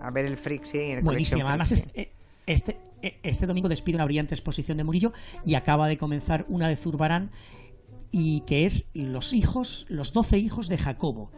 [0.00, 0.78] a ver el Freak, sí.
[0.78, 1.48] El Buenísima.
[1.48, 2.12] Además, Freak, este,
[2.46, 2.78] este,
[3.22, 5.12] este domingo despide una brillante exposición de Murillo
[5.44, 7.30] y acaba de comenzar una de Zurbarán
[8.10, 11.30] y que es los hijos, los doce hijos de Jacobo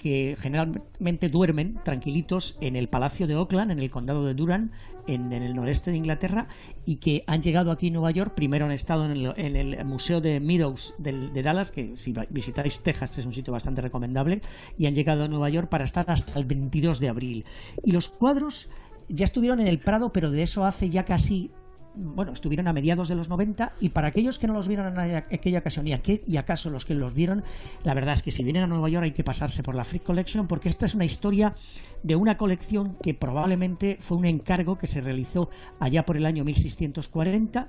[0.00, 4.70] que generalmente duermen tranquilitos en el Palacio de Oakland, en el condado de Durham,
[5.06, 6.48] en, el noreste de Inglaterra,
[6.86, 8.32] y que han llegado aquí a Nueva York.
[8.34, 13.18] Primero han estado en el, Museo de Meadows del- de, Dallas, que si visitáis Texas
[13.18, 14.40] es un sitio bastante recomendable,
[14.78, 17.44] y han llegado a Nueva York para estar hasta el 22 de abril.
[17.84, 18.70] Y los cuadros
[19.10, 21.50] ya estuvieron en el Prado, pero de eso hace ya casi
[21.94, 25.16] bueno, estuvieron a mediados de los 90 y para aquellos que no los vieron en
[25.16, 27.42] aquella ocasión y, acaso los que los vieron,
[27.82, 30.04] la verdad es que si vienen a Nueva York hay que pasarse por la Freak
[30.04, 31.54] Collection porque esta es una historia
[32.02, 35.50] de una colección que probablemente fue un encargo que se realizó
[35.80, 37.68] allá por el año 1640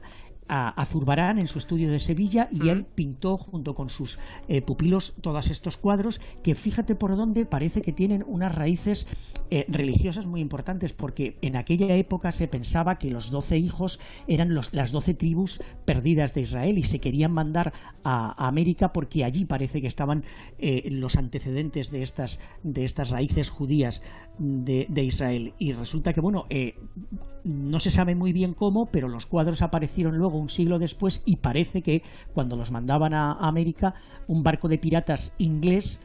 [0.52, 4.62] a, a Zurbarán en su estudio de Sevilla y él pintó junto con sus eh,
[4.62, 9.08] pupilos todos estos cuadros que fíjate por dónde parece que tienen unas raíces
[9.50, 14.54] eh, religiosas muy importantes porque en aquella época se pensaba que los doce hijos eran
[14.54, 17.72] los, las doce tribus perdidas de Israel y se querían mandar
[18.04, 20.26] a, a América porque allí parece que estaban
[20.60, 24.04] eh, los antecedentes de estas, de estas raíces judías
[24.38, 25.54] de, de Israel.
[25.60, 26.46] Y resulta que bueno
[27.44, 31.38] no se sabe muy bien cómo, pero los cuadros aparecieron luego un siglo después y
[31.38, 32.02] parece que
[32.34, 33.94] cuando los mandaban a América,
[34.28, 36.02] un barco de piratas inglés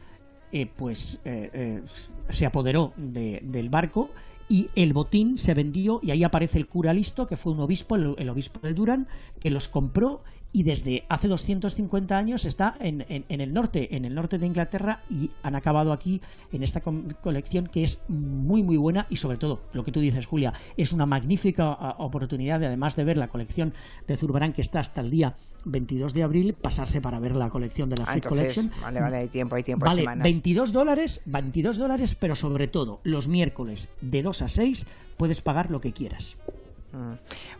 [0.53, 1.81] eh, pues eh, eh,
[2.29, 4.09] se apoderó de- del barco
[4.49, 7.97] y el botín se vendió y ahí aparece el cura listo, que fue un obispo,
[7.97, 9.07] el obispo de Durán,
[9.41, 10.23] que los compró
[10.57, 14.47] y desde hace 250 años está en, en- en el norte, en el norte de
[14.47, 16.19] Inglaterra y han acabado aquí
[16.51, 20.25] en esta colección que es muy muy buena y sobre todo lo que tú dices
[20.25, 23.71] Julia es una magnífica ah, oportunidad de además de ver la colección
[24.07, 25.35] de Zurbarán que está hasta el día
[25.65, 29.17] 22 de abril pasarse para ver la colección de la Ah, entonces, Collection vale, vale,
[29.17, 30.23] hay tiempo, hay tiempo, vale semanas.
[30.23, 34.87] 22 dólares 22 dólares pero sobre todo los miércoles de 2 a 6
[35.17, 36.37] puedes pagar lo que quieras.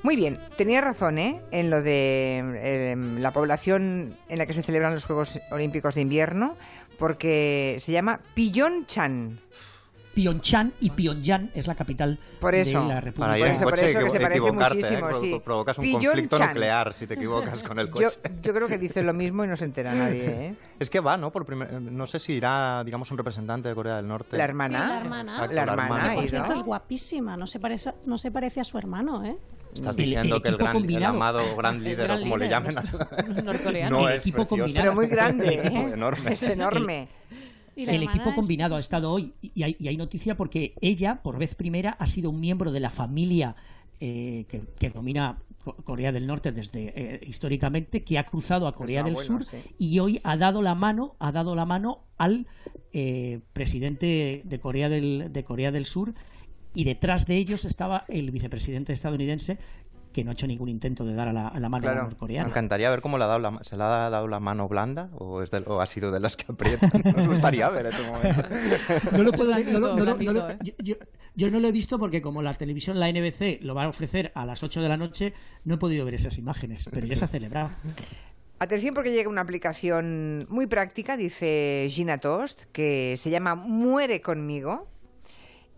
[0.03, 1.41] Muy bien, tenía razón ¿eh?
[1.51, 6.01] en lo de eh, la población en la que se celebran los Juegos Olímpicos de
[6.01, 6.55] Invierno,
[6.97, 9.39] porque se llama Pillon-chan.
[10.17, 12.81] Pyeongchang y Pyongyang es la capital Por eso.
[12.81, 14.51] de la República Para ir Por en eso, por coche eso, que se parece ¿eh?
[14.51, 15.41] muchísimo, sí.
[15.45, 18.07] Provocas un conflicto nuclear si te equivocas con el Yo, coche.
[18.41, 20.25] yo creo que dice lo mismo y no se entera nadie.
[20.25, 20.55] ¿eh?
[20.79, 21.31] Es que va, ¿no?
[21.31, 24.35] Por primer- no sé si irá, digamos, un representante de Corea del Norte.
[24.37, 24.81] La hermana.
[24.81, 25.31] Sí, la hermana.
[25.33, 26.11] Exacto, La la hermana hermana.
[26.11, 29.37] ha Por cierto, es guapísima, no se parece, no se parece a su hermano, ¿eh?
[29.75, 32.37] Estás El- el diciendo que el, gran, el amado gran El líder, gran o como
[32.37, 33.99] le líder, llamen, norcoreano.
[33.99, 34.63] no El es equipo precioso.
[34.63, 34.83] combinado.
[34.83, 35.91] Pero muy grande, Es ¿eh?
[35.93, 36.33] enorme.
[36.33, 37.07] Es enorme.
[37.77, 41.21] Y el equipo es- combinado ha estado hoy y hay, y hay noticia porque ella,
[41.23, 43.55] por vez primera, ha sido un miembro de la familia
[43.99, 48.75] eh, que, que domina Co- Corea del Norte desde eh, históricamente, que ha cruzado a
[48.75, 49.57] Corea del abuelos, Sur sí.
[49.79, 52.45] y hoy ha dado la mano, ha dado la mano al
[52.93, 56.13] eh, presidente de Corea del, de Corea del Sur
[56.73, 59.57] y detrás de ellos estaba el vicepresidente estadounidense
[60.11, 62.09] que no ha hecho ningún intento de dar a la, a la mano Claro, me
[62.09, 62.49] norcoreana.
[62.49, 65.41] encantaría ver cómo le ha dado la, se le ha dado la mano blanda o,
[65.43, 66.89] es del- o ha sido de las que aprietan.
[67.15, 68.43] Nos gustaría ver ese momento.
[69.11, 70.57] No lo puedo- no no no lo- ¿eh?
[70.63, 70.95] yo, yo-
[71.35, 74.31] yo no lo he visto porque como la televisión, la NBC, lo va a ofrecer
[74.33, 75.33] a las 8 de la noche,
[75.65, 77.69] no he podido ver esas imágenes, pero ya se ha celebrado.
[78.59, 84.87] Atención porque llega una aplicación muy práctica, dice Gina Tost, que se llama Muere conmigo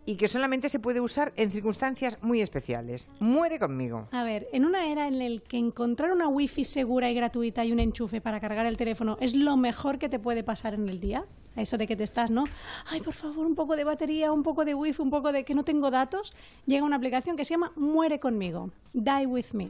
[0.05, 3.07] y que solamente se puede usar en circunstancias muy especiales.
[3.19, 4.07] Muere conmigo.
[4.11, 7.71] A ver, en una era en la que encontrar una wifi segura y gratuita y
[7.71, 10.99] un enchufe para cargar el teléfono es lo mejor que te puede pasar en el
[10.99, 11.25] día,
[11.55, 12.45] eso de que te estás, ¿no?
[12.85, 15.53] Ay, por favor, un poco de batería, un poco de wifi, un poco de que
[15.53, 16.33] no tengo datos,
[16.65, 19.69] llega una aplicación que se llama Muere conmigo, Die with me.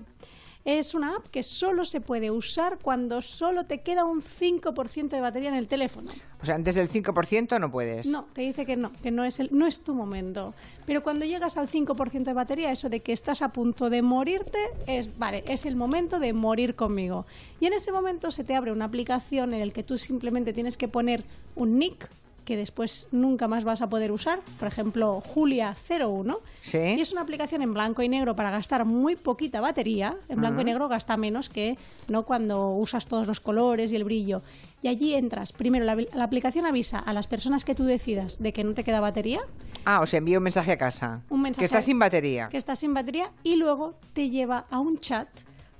[0.66, 5.22] Es una app que solo se puede usar cuando solo te queda un 5% de
[5.22, 6.12] batería en el teléfono.
[6.42, 8.08] O sea, antes del 5% no puedes.
[8.08, 10.54] No, te dice que no, que no es, el, no es tu momento.
[10.86, 14.60] Pero cuando llegas al 5% de batería, eso de que estás a punto de morirte,
[14.86, 17.26] es, vale, es el momento de morir conmigo.
[17.60, 20.78] Y en ese momento se te abre una aplicación en la que tú simplemente tienes
[20.78, 21.24] que poner
[21.56, 22.10] un nick
[22.50, 26.40] que después nunca más vas a poder usar, por ejemplo, Julia01.
[26.64, 26.78] Sí.
[26.80, 30.18] Y es una aplicación en blanco y negro para gastar muy poquita batería.
[30.30, 31.78] En blanco y negro gasta menos que
[32.08, 34.42] no cuando usas todos los colores y el brillo.
[34.82, 35.52] Y allí entras.
[35.54, 38.84] Primero, la, la aplicación avisa a las personas que tú decidas de que no te
[38.84, 39.42] queda batería,
[39.86, 41.22] Ah, o sea, envía un mensaje a casa.
[41.30, 42.50] un mensaje Que está sin batería.
[42.50, 45.28] que estás sin batería y luego te lleva a un chat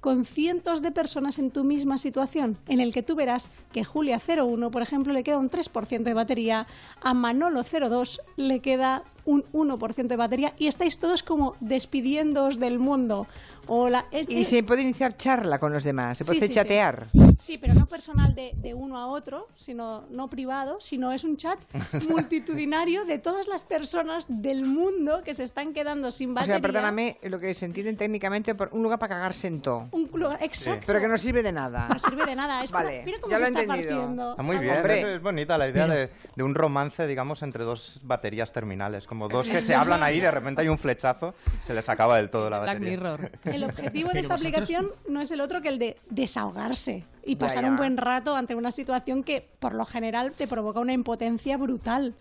[0.02, 4.70] con cientos de personas en tu misma situación, en el que tú verás que Julia01,
[4.70, 6.68] por ejemplo, le queda un 3% de batería,
[7.02, 13.28] a Manolo02 le queda un 1% de batería y estáis todos como despidiéndoos del mundo.
[13.72, 16.54] Hola, Y es- se puede iniciar charla con los demás, se puede Sí, sí, sí.
[16.56, 17.08] chatear.
[17.38, 21.38] Sí, pero no personal de, de uno a otro, sino no privado, sino es un
[21.38, 21.60] chat
[22.10, 26.56] multitudinario de todas las personas del mundo que se están quedando sin O batería.
[26.56, 29.88] sea, perdóname, lo que se entiende técnicamente por un lugar para cagarse en todo.
[29.92, 30.84] Un lugar, exacto.
[30.88, 31.88] Pero que no sirve de nada.
[31.88, 32.64] No sirve de nada.
[32.64, 33.90] Es Vale, mira cómo ya se lo he está entendido.
[33.98, 34.32] partiendo.
[34.32, 35.00] Está muy bien, Hombre.
[35.00, 39.06] es, es bonita la idea de, de un romance, digamos, entre dos baterías terminales.
[39.08, 42.30] Como dos que se hablan ahí, de repente hay un flechazo, se les acaba del
[42.30, 42.98] todo la Black batería.
[42.98, 43.32] Mirror.
[43.64, 47.36] El objetivo de esta vosotros- aplicación no es el otro que el de desahogarse y
[47.36, 51.58] pasar un buen rato ante una situación que por lo general te provoca una impotencia
[51.58, 52.16] brutal.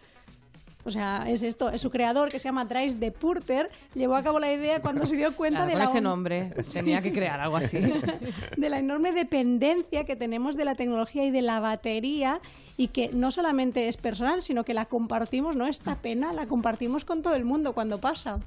[0.84, 1.76] O sea, es esto.
[1.78, 5.16] Su creador, que se llama Dries de Purter, llevó a cabo la idea cuando se
[5.16, 7.78] dio cuenta Claro, de con la ese nombre tenía que crear algo así.
[8.56, 12.40] de la enorme dependencia que tenemos de la tecnología y de la batería
[12.76, 17.04] y que no solamente es personal, sino que la compartimos, no esta pena, la compartimos
[17.04, 18.38] con todo el mundo cuando pasa.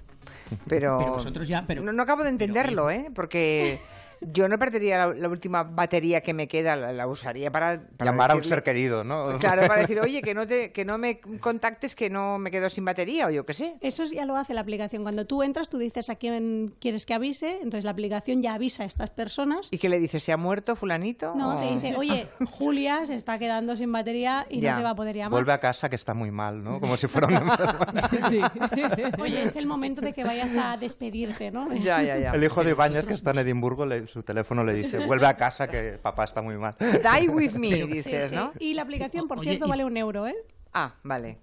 [0.68, 3.10] Pero, Pero vosotros ya- pero- no, no acabo de entenderlo, ¿eh?
[3.14, 3.80] Porque
[4.22, 8.12] yo no perdería la, la última batería que me queda, la, la usaría para, para
[8.12, 9.38] Llamar a un decirle- ser querido, ¿no?
[9.40, 12.70] Claro, para decir, oye, que no, te, que no me contactes, que no me quedo
[12.70, 13.76] sin batería, o yo qué sé.
[13.82, 15.04] Eso ya lo hace la aplicación.
[15.04, 18.84] Cuando tú entras, tú dices a quién quieres que avise, entonces la aplicación ya avisa
[18.84, 19.68] a estas personas.
[19.72, 20.24] ¿Y qué le dices?
[20.24, 21.34] ¿Se ha muerto fulanito?
[21.36, 24.72] No, o- te dice, oye, Julia se está quedando sin batería y Ya.
[24.74, 25.32] no te va a poder llamar.
[25.32, 26.80] Vuelve a casa que está muy mal, ¿no?
[26.80, 27.42] Como si fuera una
[29.20, 31.74] Oye, es el momento de que vayas a despedirte, ¿no?
[31.76, 32.32] Ya, ya, ya.
[32.32, 35.38] El hijo de Ibáñez, que está en Edimburgo, le- su teléfono le dice, vuelve a
[35.38, 36.76] casa que papá está muy mal.
[36.80, 38.36] Die with me, dices, sí.
[38.36, 38.52] ¿no?
[38.60, 40.36] Y la aplicación, por Oye, cierto, y- vale un euro, ¿eh?
[40.74, 41.38] Ah, vale.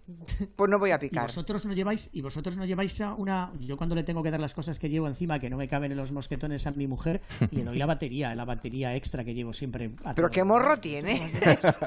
[0.57, 1.25] Pues no voy a Y picar.
[1.25, 3.53] vosotros no lleváis, y vosotros no lleváis a una.
[3.61, 5.93] Yo cuando le tengo que dar las cosas que llevo encima, que no me caben
[5.93, 9.53] en los mosquetones a mi mujer, le doy la batería, la batería extra que llevo
[9.53, 9.91] siempre.
[10.05, 11.31] a Pero qué morro tiene.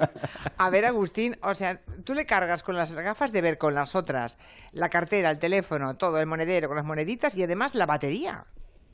[0.57, 3.95] A ver, Agustín, o sea, tú le cargas con las gafas de ver con las
[3.95, 4.38] otras,
[4.71, 8.45] la cartera, el teléfono, todo, el monedero, con las moneditas y además la batería.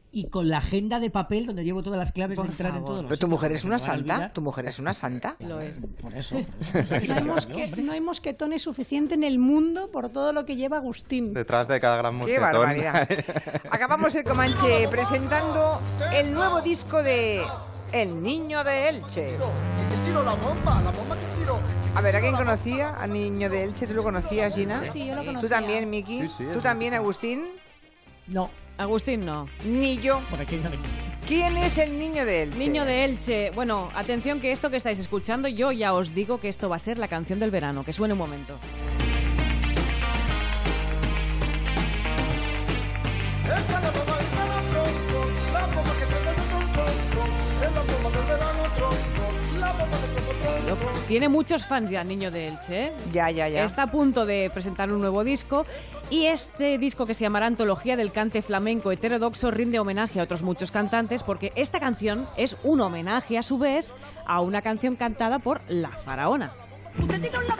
[0.10, 2.76] Y con la agenda de papel donde llevo todas las claves Por de entrar en
[2.78, 2.88] favor.
[2.89, 4.32] todos los Pero tu mujer es una santa.
[4.34, 5.36] Tu mujer es una santa.
[5.39, 5.82] Lo es.
[6.01, 6.36] Por eso.
[6.72, 7.14] por eso.
[7.14, 10.78] No hay, mosque- no hay mosquetones suficiente en el mundo por todo lo que lleva
[10.78, 11.34] Agustín.
[11.34, 12.41] Detrás de cada gran Qué mosquetón.
[12.41, 13.08] barbaridad.
[13.70, 15.80] Acabamos el Comanche presentando
[16.14, 17.43] el nuevo disco de
[17.91, 19.38] El Niño de Elche.
[20.05, 21.60] tiro la bomba, la bomba que tiro.
[21.95, 22.95] A ver, ¿a quién conocía?
[22.95, 23.86] ¿Al Niño de Elche?
[23.86, 24.84] ¿Tú lo conocías, Gina?
[24.89, 25.49] Sí, yo lo ¿Tú conocía.
[25.49, 26.22] también, Miki?
[26.22, 27.45] Sí, sí, ¿Tú también, Agustín?
[28.28, 29.47] No, Agustín no.
[29.65, 30.19] Ni yo.
[30.30, 30.69] por aquí no
[31.28, 32.57] ¿Quién es el Niño de Elche?
[32.57, 33.51] Niño de Elche.
[33.51, 36.80] Bueno, atención que esto que estáis escuchando, yo ya os digo que esto va a
[36.80, 37.84] ser la canción del verano.
[37.84, 38.57] Que suene un momento.
[51.07, 52.86] Tiene muchos fans ya, Niño de Elche.
[52.88, 52.91] ¿eh?
[53.13, 53.63] Ya, ya, ya.
[53.63, 55.65] Está a punto de presentar un nuevo disco
[56.09, 60.41] y este disco que se llamará Antología del Cante Flamenco Heterodoxo rinde homenaje a otros
[60.41, 63.93] muchos cantantes porque esta canción es un homenaje a su vez
[64.26, 66.51] a una canción cantada por La Faraona.
[66.99, 67.55] Usted tiró la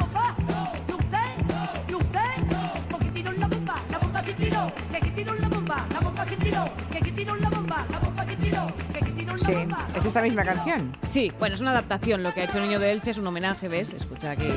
[5.68, 9.00] bomba, la bomba que tiró, que que tiró la bomba, la bomba que tiró, que
[9.00, 9.88] que tiró la Sí, bomba.
[9.96, 10.96] es esta misma canción.
[11.08, 12.24] Sí, bueno, es una adaptación.
[12.24, 13.94] Lo que ha hecho Niño de Elche es un homenaje, ¿ves?
[13.94, 14.48] Escucha aquí.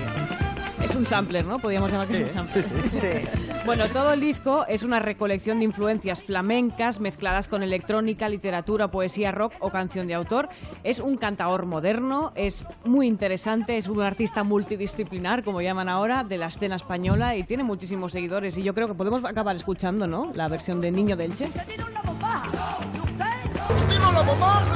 [0.83, 1.59] Es un sampler, ¿no?
[1.59, 2.65] Podríamos llamar que es un sampler.
[3.67, 9.33] Bueno, todo el disco es una recolección de influencias flamencas mezcladas con electrónica, literatura, poesía,
[9.33, 10.49] rock o canción de autor.
[10.83, 16.39] Es un cantaor moderno, es muy interesante, es un artista multidisciplinar, como llaman ahora, de
[16.39, 18.57] la escena española y tiene muchísimos seguidores.
[18.57, 20.33] Y yo creo que podemos acabar escuchando, ¿no?
[20.35, 21.49] La versión de Niño de Elche.
[21.67, 22.43] ¿Tiro la bomba?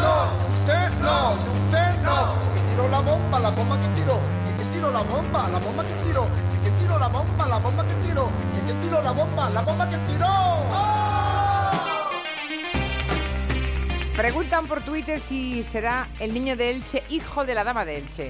[0.01, 0.29] No,
[0.61, 2.35] usted no, usted no.
[2.55, 4.43] Que tiro la bomba, la bomba que tiro.
[4.85, 6.28] Tiro la bomba, la bomba que tiro.
[6.53, 8.30] Que que tiro la bomba, la bomba que tiro.
[8.55, 10.26] Que que tiro la bomba, la bomba que tiro.
[14.14, 18.28] Preguntan por Twitter si será el niño de Elche hijo de la dama de Elche.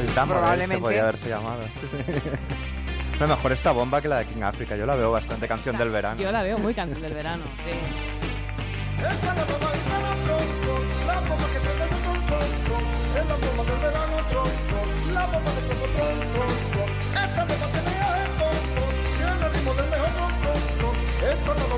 [0.00, 0.74] El Dama de Probablemente.
[0.74, 1.62] Elche podría haberse llamado.
[1.80, 2.12] Sí, sí.
[3.20, 4.76] No, mejor esta bomba que la de King Africa.
[4.76, 6.20] Yo la veo bastante canción del verano.
[6.20, 7.44] Yo la veo muy canción del verano.
[7.64, 7.70] sí.
[8.98, 10.36] Esta es la bomba del verano.
[11.06, 12.38] La bomba que te da la bomba.
[12.40, 13.20] La bomba de.
[13.20, 13.89] Esta bomba del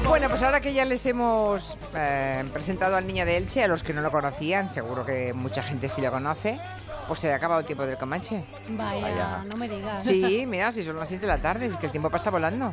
[0.08, 3.82] Bueno, pues ahora que ya les hemos eh, presentado al niño de Elche, a los
[3.82, 6.60] que no lo conocían, seguro que mucha gente sí lo conoce,
[7.08, 8.44] pues se ha acabado el tiempo del Comanche.
[8.70, 9.44] Vaya, Vaya.
[9.50, 10.04] no me digas.
[10.04, 12.72] Sí, mira, si son las 6 de la tarde, es que el tiempo pasa volando.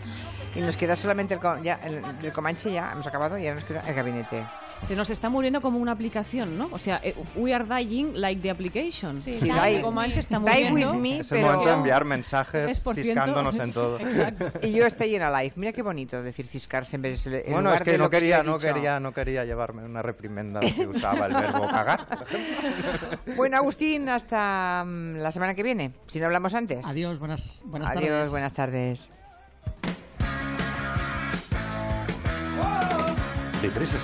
[0.55, 3.63] Y nos queda solamente el, ya, el, el Comanche, ya hemos acabado, y ya nos
[3.63, 4.45] queda el gabinete.
[4.88, 6.69] Se nos está muriendo como una aplicación, ¿no?
[6.71, 9.21] O sea, eh, we are dying like the application.
[9.21, 10.93] Sí, Sí, die- Comanche está die muriendo.
[10.93, 12.95] with me, Es el pero- momento de enviar mensajes 3%.
[12.95, 13.99] ciscándonos en todo.
[14.63, 15.51] Y yo estoy en live.
[15.57, 17.39] Mira qué bonito decir ciscarse en vez de.
[17.41, 18.73] en Bueno, lugar es que de no quería, no dicho.
[18.73, 22.07] quería, no quería llevarme una reprimenda si usaba el verbo cagar.
[23.36, 26.86] Bueno, Agustín, hasta mm, la semana que viene, si no hablamos antes.
[26.86, 28.30] Adiós, buenas, buenas Adiós, tardes.
[28.30, 29.11] buenas tardes.
[33.61, 33.97] De 3 a